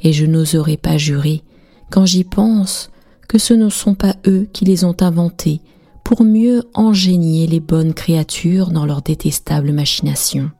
[0.00, 1.42] et je n'oserais pas jurer,
[1.90, 2.90] quand j'y pense,
[3.28, 5.60] que ce ne sont pas eux qui les ont inventés
[6.02, 10.50] pour mieux engénier les bonnes créatures dans leurs détestables machinations.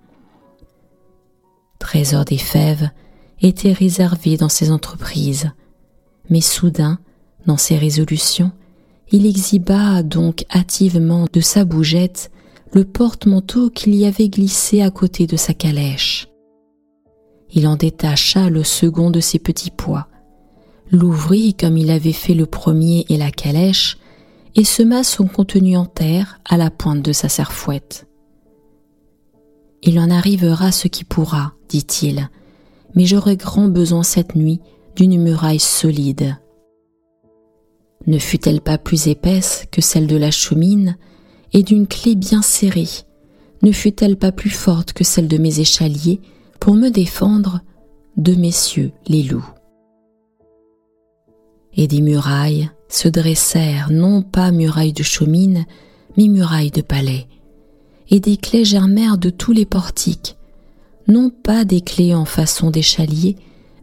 [1.81, 2.91] Trésor des Fèves
[3.41, 5.51] était réservé dans ses entreprises,
[6.28, 7.01] mais soudain,
[7.47, 8.53] dans ses résolutions,
[9.13, 12.31] il exhiba donc hâtivement de sa bougette
[12.73, 16.29] le porte-manteau qu'il y avait glissé à côté de sa calèche.
[17.53, 20.07] Il en détacha le second de ses petits pois,
[20.93, 23.99] l'ouvrit comme il avait fait le premier et la calèche,
[24.55, 28.07] et sema son contenu en terre à la pointe de sa serfouette.
[29.83, 32.29] Il en arrivera ce qui pourra, dit-il,
[32.95, 34.61] mais j'aurai grand besoin cette nuit
[34.95, 36.37] d'une muraille solide.
[38.07, 40.96] Ne fut-elle pas plus épaisse que celle de la chemine
[41.53, 42.88] et d'une clé bien serrée?
[43.62, 46.20] Ne fut-elle pas plus forte que celle de mes échaliers
[46.61, 47.61] pour me défendre
[48.16, 49.48] de messieurs les loups?
[51.74, 55.66] Et des murailles se dressèrent non pas murailles de chaumine,
[56.16, 57.28] mais murailles de palais,
[58.09, 60.36] et des clés germèrent de tous les portiques,
[61.07, 63.36] non pas des clés en façon d'échalier,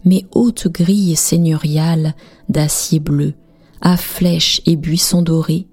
[0.03, 2.15] mais hautes grilles seigneuriales
[2.49, 3.34] d'acier bleu,
[3.82, 5.68] à flèches et buissons dorés,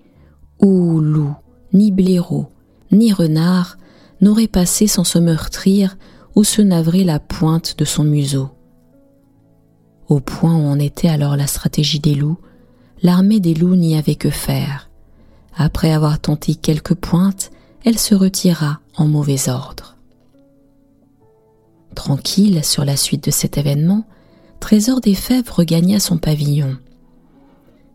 [0.61, 1.35] où loup,
[1.73, 2.49] ni blaireau,
[2.91, 3.77] ni renard
[4.21, 5.97] n'auraient passé sans se meurtrir
[6.35, 8.51] ou se navrer la pointe de son museau.
[10.09, 12.39] Au point où en était alors la stratégie des loups,
[13.03, 14.91] l'armée des loups n'y avait que faire.
[15.57, 17.51] Après avoir tenté quelques pointes,
[17.85, 19.97] elle se retira en mauvais ordre.
[21.95, 24.05] Tranquille sur la suite de cet événement,
[24.61, 26.77] Trésor des Fèves regagna son pavillon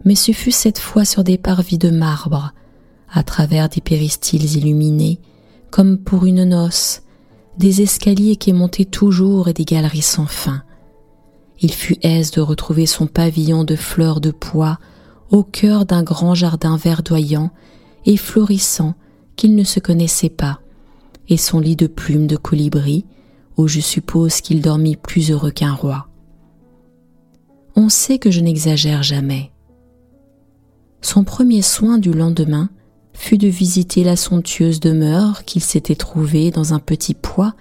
[0.06, 2.54] mais ce fut cette fois sur des parvis de marbre,
[3.12, 5.20] à travers des péristyles illuminés,
[5.72, 7.02] comme pour une noce,
[7.58, 10.64] des escaliers qui montaient toujours et des galeries sans fin.
[11.60, 14.80] Il fut aise de retrouver son pavillon de fleurs de pois
[15.30, 17.52] au cœur d'un grand jardin verdoyant
[18.06, 18.96] et florissant
[19.36, 20.60] qu'il ne se connaissait pas,
[21.28, 23.06] et son lit de plumes de colibri,
[23.58, 26.08] où je suppose qu'il dormit plus heureux qu'un roi.
[27.76, 29.52] On sait que je n'exagère jamais.
[31.02, 32.70] Son premier soin du lendemain
[33.14, 37.54] fut de visiter la somptueuse demeure qu'il s'était trouvée dans un petit poids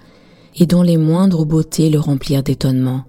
[0.55, 3.05] et dont les moindres beautés le remplirent d'étonnement,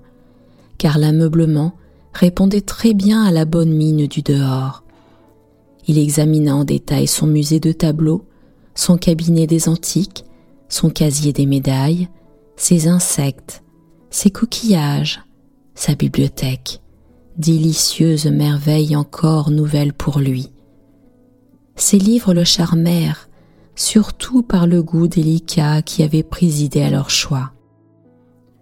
[0.78, 1.74] car l'ameublement
[2.12, 4.84] répondait très bien à la bonne mine du dehors.
[5.86, 8.24] Il examina en détail son musée de tableaux,
[8.74, 10.24] son cabinet des antiques,
[10.68, 12.08] son casier des médailles,
[12.56, 13.62] ses insectes,
[14.10, 15.20] ses coquillages,
[15.74, 16.80] sa bibliothèque,
[17.40, 20.50] délicieuse merveille encore nouvelle pour lui.
[21.74, 23.28] Ces livres le charmèrent,
[23.74, 27.52] surtout par le goût délicat qui avait présidé à leur choix.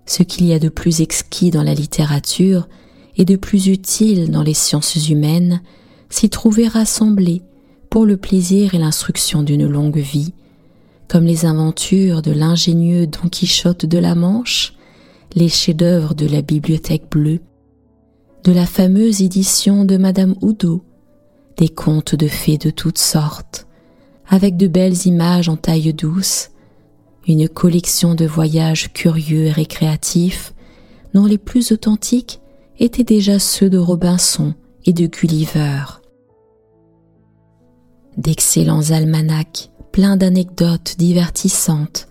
[0.07, 2.69] Ce qu'il y a de plus exquis dans la littérature
[3.17, 5.61] et de plus utile dans les sciences humaines
[6.09, 7.43] s'y trouvait rassemblé
[7.91, 10.35] pour le plaisir et l'instruction d'une longue vie,
[11.09, 14.75] comme les aventures de l'ingénieux Don Quichotte de la Manche,
[15.35, 17.41] les chefs-d'œuvre de la bibliothèque bleue,
[18.45, 20.85] de la fameuse édition de Madame Oudot,
[21.57, 23.67] des contes de fées de toutes sortes,
[24.29, 26.51] avec de belles images en taille douce,
[27.27, 30.55] une collection de voyages curieux et récréatifs,
[31.15, 32.41] dont les plus authentiques
[32.79, 35.83] étaient déjà ceux de Robinson et de Gulliver.
[38.17, 42.09] D'excellents almanachs pleins d'anecdotes divertissantes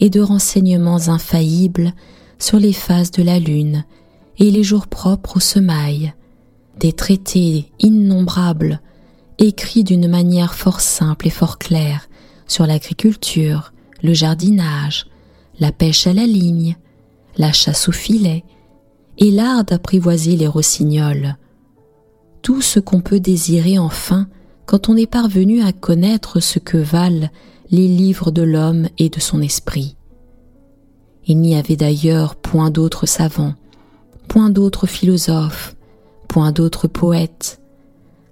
[0.00, 1.94] et de renseignements infaillibles
[2.38, 3.84] sur les phases de la Lune
[4.38, 6.14] et les jours propres aux semailles,
[6.78, 8.80] des traités innombrables,
[9.38, 12.08] écrits d'une manière fort simple et fort claire
[12.46, 13.72] sur l'agriculture,
[14.02, 15.06] le jardinage,
[15.60, 16.76] la pêche à la ligne,
[17.36, 18.44] la chasse au filet
[19.18, 21.36] et l'art d'apprivoiser les rossignols.
[22.42, 24.28] Tout ce qu'on peut désirer enfin
[24.66, 27.28] quand on est parvenu à connaître ce que valent
[27.70, 29.96] les livres de l'homme et de son esprit.
[31.26, 33.54] Il n'y avait d'ailleurs point d'autres savants,
[34.28, 35.74] point d'autres philosophes,
[36.28, 37.60] point d'autres poètes,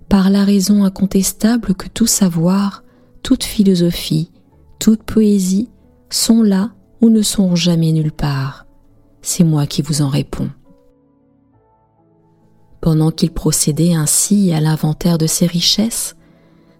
[0.09, 2.85] par la raison incontestable que tout savoir,
[3.23, 4.31] toute philosophie,
[4.79, 5.69] toute poésie
[6.11, 6.71] sont là
[7.01, 8.67] ou ne sont jamais nulle part.
[9.23, 10.51] C'est moi qui vous en réponds.
[12.81, 16.15] Pendant qu'il procédait ainsi à l'inventaire de ses richesses,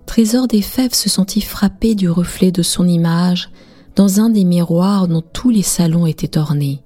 [0.07, 3.51] Trésor des Fèves se sentit frappé du reflet de son image
[3.97, 6.86] dans un des miroirs dont tous les salons étaient ornés.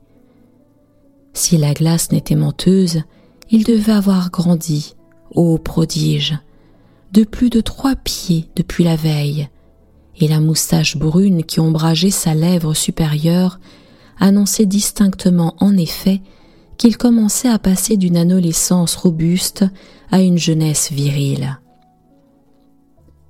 [1.33, 3.03] Si la glace n'était menteuse,
[3.51, 4.95] il devait avoir grandi,
[5.31, 6.39] ô prodige,
[7.13, 9.49] de plus de trois pieds depuis la veille,
[10.19, 13.59] et la moustache brune qui ombrageait sa lèvre supérieure
[14.19, 16.21] annonçait distinctement en effet
[16.77, 19.65] qu'il commençait à passer d'une adolescence robuste
[20.11, 21.59] à une jeunesse virile.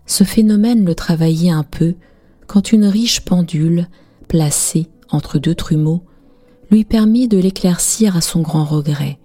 [0.06, 1.94] Ce phénomène le travaillait un peu
[2.46, 3.88] quand une riche pendule,
[4.26, 6.04] placée entre deux trumeaux,
[6.70, 9.18] lui permit de l'éclaircir à son grand regret.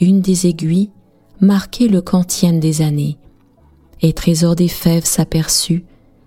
[0.00, 0.90] Une des aiguilles
[1.40, 3.18] marquait le quantième des années,
[4.02, 5.84] et Trésor des Fèves s'aperçut,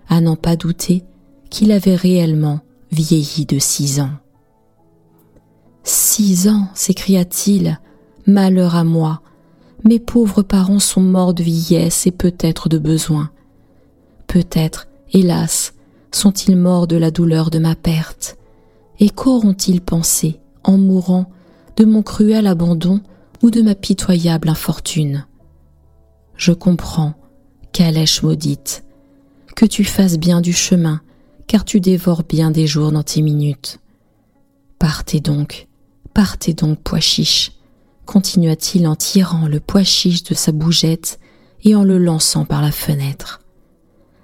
[0.08, 1.04] à n'en pas douter,
[1.50, 2.60] qu'il avait réellement
[2.92, 4.10] vieilli de six ans.
[5.82, 7.80] Six ans, s'écria-t-il,
[8.26, 9.22] malheur à moi,
[9.84, 13.30] mes pauvres parents sont morts de vieillesse et peut-être de besoin.
[14.26, 15.74] Peut-être, hélas,
[16.12, 18.36] sont-ils morts de la douleur de ma perte.
[19.00, 21.30] Et qu'auront-ils pensé, en mourant,
[21.76, 23.00] de mon cruel abandon
[23.42, 25.26] ou de ma pitoyable infortune?
[26.36, 27.14] Je comprends,
[27.72, 28.84] calèche maudite,
[29.56, 31.00] que tu fasses bien du chemin,
[31.46, 33.80] car tu dévores bien des jours dans tes minutes.
[34.78, 35.66] Partez donc,
[36.14, 37.52] partez donc, pois chiche,
[38.06, 41.18] continua-t-il en tirant le pois chiche de sa bougette
[41.64, 43.40] et en le lançant par la fenêtre.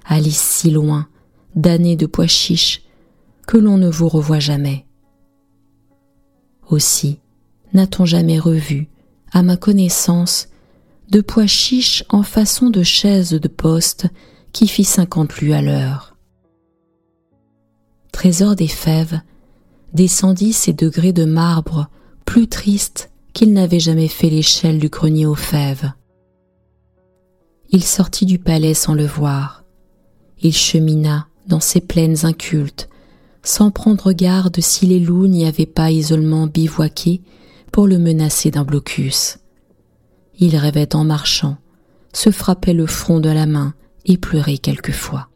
[0.04, 1.08] Allez si loin,
[1.54, 2.82] damné de pois chiche,
[3.46, 4.86] que l'on ne vous revoit jamais.
[6.68, 7.20] Aussi,
[7.72, 8.88] n'a-t-on jamais revu,
[9.32, 10.48] à ma connaissance,
[11.10, 14.08] de pois chiche en façon de chaise de poste
[14.52, 16.16] qui fit cinquante lues à l'heure.
[18.10, 19.20] Trésor des fèves
[19.92, 21.88] descendit ses degrés de marbre
[22.24, 25.92] plus tristes qu'il n'avait jamais fait l'échelle du grenier aux fèves.
[27.70, 29.64] Il sortit du palais sans le voir.
[30.40, 32.88] Il chemina dans ces plaines incultes
[33.46, 37.22] sans prendre garde si les loups n'y avaient pas isolement bivouaqué
[37.70, 39.38] pour le menacer d'un blocus.
[40.38, 41.56] Il rêvait en marchant,
[42.12, 43.72] se frappait le front de la main
[44.04, 45.28] et pleurait quelquefois.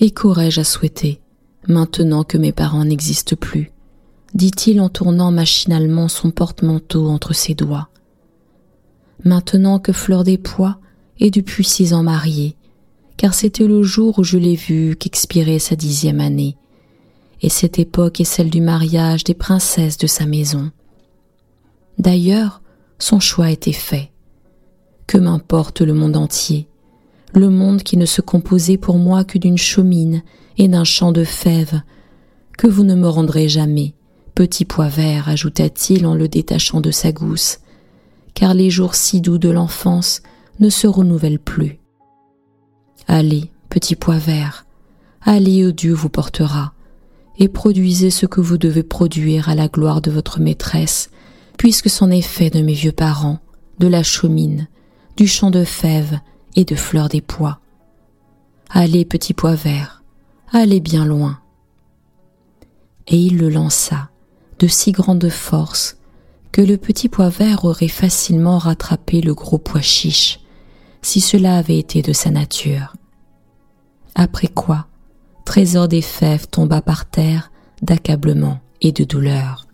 [0.00, 1.20] Et qu'aurais-je à souhaiter,
[1.68, 3.70] maintenant que mes parents n'existent plus?
[4.34, 7.88] dit-il en tournant machinalement son porte-manteau entre ses doigts.
[9.24, 10.78] Maintenant que Fleur des Pois
[11.18, 12.57] est depuis six ans mariée,
[13.18, 16.56] car c'était le jour où je l'ai vue qu'expirait sa dixième année,
[17.42, 20.70] et cette époque est celle du mariage des princesses de sa maison.
[21.98, 22.62] D'ailleurs,
[22.98, 24.12] son choix était fait.
[25.06, 26.68] Que m'importe le monde entier,
[27.34, 30.22] le monde qui ne se composait pour moi que d'une chaumine
[30.56, 31.80] et d'un champ de fèves,
[32.56, 33.94] que vous ne me rendrez jamais,
[34.34, 37.58] petit pois vert, ajouta-t-il en le détachant de sa gousse,
[38.34, 40.22] car les jours si doux de l'enfance
[40.60, 41.77] ne se renouvellent plus.
[43.08, 44.66] Allez, petit pois vert,
[45.22, 46.74] allez où Dieu vous portera,
[47.38, 51.10] et produisez ce que vous devez produire à la gloire de votre maîtresse,
[51.56, 53.38] puisque c'en est fait de mes vieux parents,
[53.78, 54.68] de la chaumine,
[55.16, 56.20] du champ de fèves
[56.54, 57.60] et de fleurs des pois.
[58.70, 60.02] Allez, petit pois vert,
[60.52, 61.40] allez bien loin.
[63.06, 64.10] Et il le lança
[64.58, 65.96] de si grande force
[66.52, 70.40] que le petit pois vert aurait facilement rattrapé le gros pois chiche,
[71.00, 72.97] si cela avait été de sa nature.
[74.20, 74.88] Après quoi,
[75.44, 77.52] Trésor des Fèves tomba par terre
[77.82, 79.68] d'accablement et de douleur.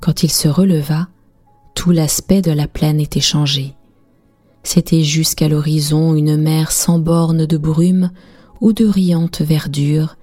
[0.00, 1.08] Quand il se releva,
[1.74, 3.74] tout l'aspect de la plaine était changé.
[4.62, 8.12] C'était jusqu'à l'horizon une mer sans bornes de brume
[8.62, 10.16] ou de riante verdure,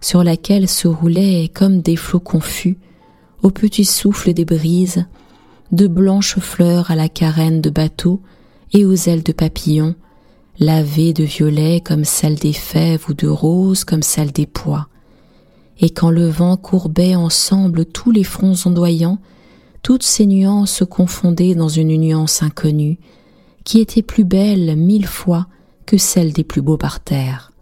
[0.00, 2.78] sur laquelle se roulaient comme des flots confus,
[3.42, 5.06] au petit souffle des brises,
[5.72, 8.22] de blanches fleurs à la carène de bateaux
[8.72, 9.96] et aux ailes de papillons,
[10.58, 14.88] lavées de violet comme celles des fèves ou de roses comme celles des pois.
[15.80, 19.18] Et quand le vent courbait ensemble tous les fronts ondoyants,
[19.82, 22.98] toutes ces nuances se confondaient dans une nuance inconnue,
[23.64, 25.46] qui était plus belle mille fois
[25.86, 27.52] que celle des plus beaux parterres.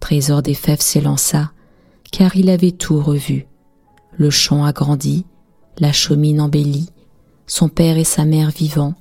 [0.00, 1.52] Trésor des fèves s'élança,
[2.10, 3.46] car il avait tout revu.
[4.12, 5.26] Le champ agrandi,
[5.78, 6.88] la chaumine embellie,
[7.46, 8.94] son père et sa mère vivants,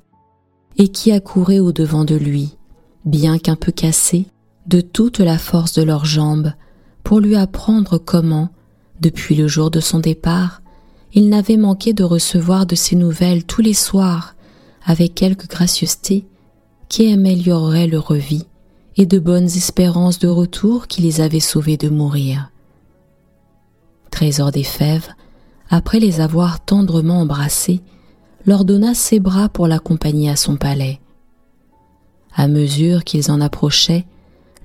[0.79, 2.55] et qui accourait au-devant de lui,
[3.05, 4.25] bien qu'un peu cassé,
[4.65, 6.53] de toute la force de leurs jambes,
[7.03, 8.49] pour lui apprendre comment,
[9.01, 10.61] depuis le jour de son départ,
[11.13, 14.35] il n'avait manqué de recevoir de ses nouvelles tous les soirs,
[14.85, 16.25] avec quelque gracieuseté
[16.87, 18.45] qui améliorerait leur vie
[18.95, 22.51] et de bonnes espérances de retour qui les avaient sauvés de mourir.
[24.11, 25.09] Trésor des fèves,
[25.69, 27.81] après les avoir tendrement embrassés,
[28.45, 30.99] leur donna ses bras pour l'accompagner à son palais.
[32.33, 34.05] À mesure qu'ils en approchaient,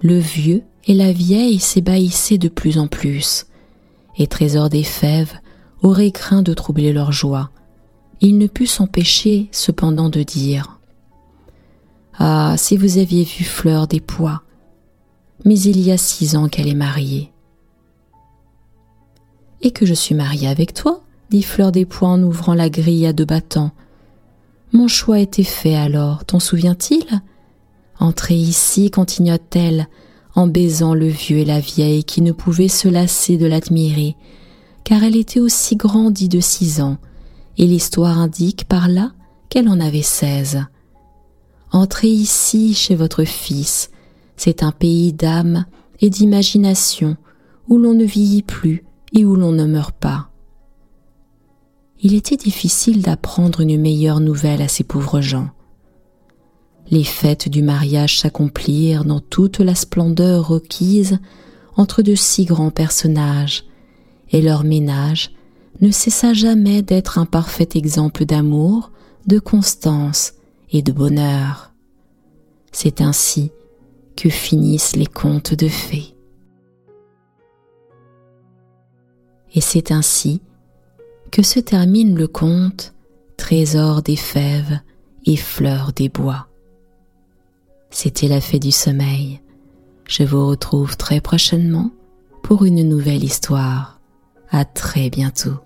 [0.02, 3.46] le vieux et la vieille s'ébahissait de plus en plus,
[4.16, 5.34] et Trésor des Fèves
[5.82, 7.50] aurait craint de troubler leur joie.
[8.20, 10.80] Il ne put s'empêcher cependant de dire
[12.18, 14.42] Ah, si vous aviez vu Fleur des Pois,
[15.44, 17.32] mais il y a six ans qu'elle est mariée.
[19.62, 21.03] Et que je suis mariée avec toi,
[21.42, 23.72] Fleur des Pois en ouvrant la grille à deux battants.
[24.72, 27.04] Mon choix était fait alors, t'en souviens-t-il
[28.00, 29.88] Entrez ici, continua-t-elle,
[30.34, 34.16] en baisant le vieux et la vieille qui ne pouvaient se lasser de l'admirer,
[34.82, 36.98] car elle était aussi grandie de six ans,
[37.56, 39.12] et l'histoire indique par là
[39.48, 40.64] qu'elle en avait seize.
[41.70, 43.90] Entrez ici chez votre fils,
[44.36, 45.66] c'est un pays d'âme
[46.00, 47.16] et d'imagination,
[47.68, 50.30] où l'on ne vieillit plus et où l'on ne meurt pas.
[52.02, 55.50] Il était difficile d'apprendre une meilleure nouvelle à ces pauvres gens.
[56.90, 61.18] Les fêtes du mariage s'accomplirent dans toute la splendeur requise
[61.76, 63.64] entre de si grands personnages,
[64.30, 65.32] et leur ménage
[65.80, 68.90] ne cessa jamais d'être un parfait exemple d'amour,
[69.26, 70.34] de constance
[70.70, 71.72] et de bonheur.
[72.70, 73.50] C'est ainsi
[74.16, 76.14] que finissent les contes de fées.
[79.54, 80.40] Et c'est ainsi
[81.34, 82.94] que se termine le conte
[83.36, 84.78] Trésor des fèves
[85.26, 86.46] et fleurs des bois.
[87.90, 89.40] C'était la fée du sommeil.
[90.06, 91.90] Je vous retrouve très prochainement
[92.44, 93.98] pour une nouvelle histoire.
[94.48, 95.56] À très bientôt.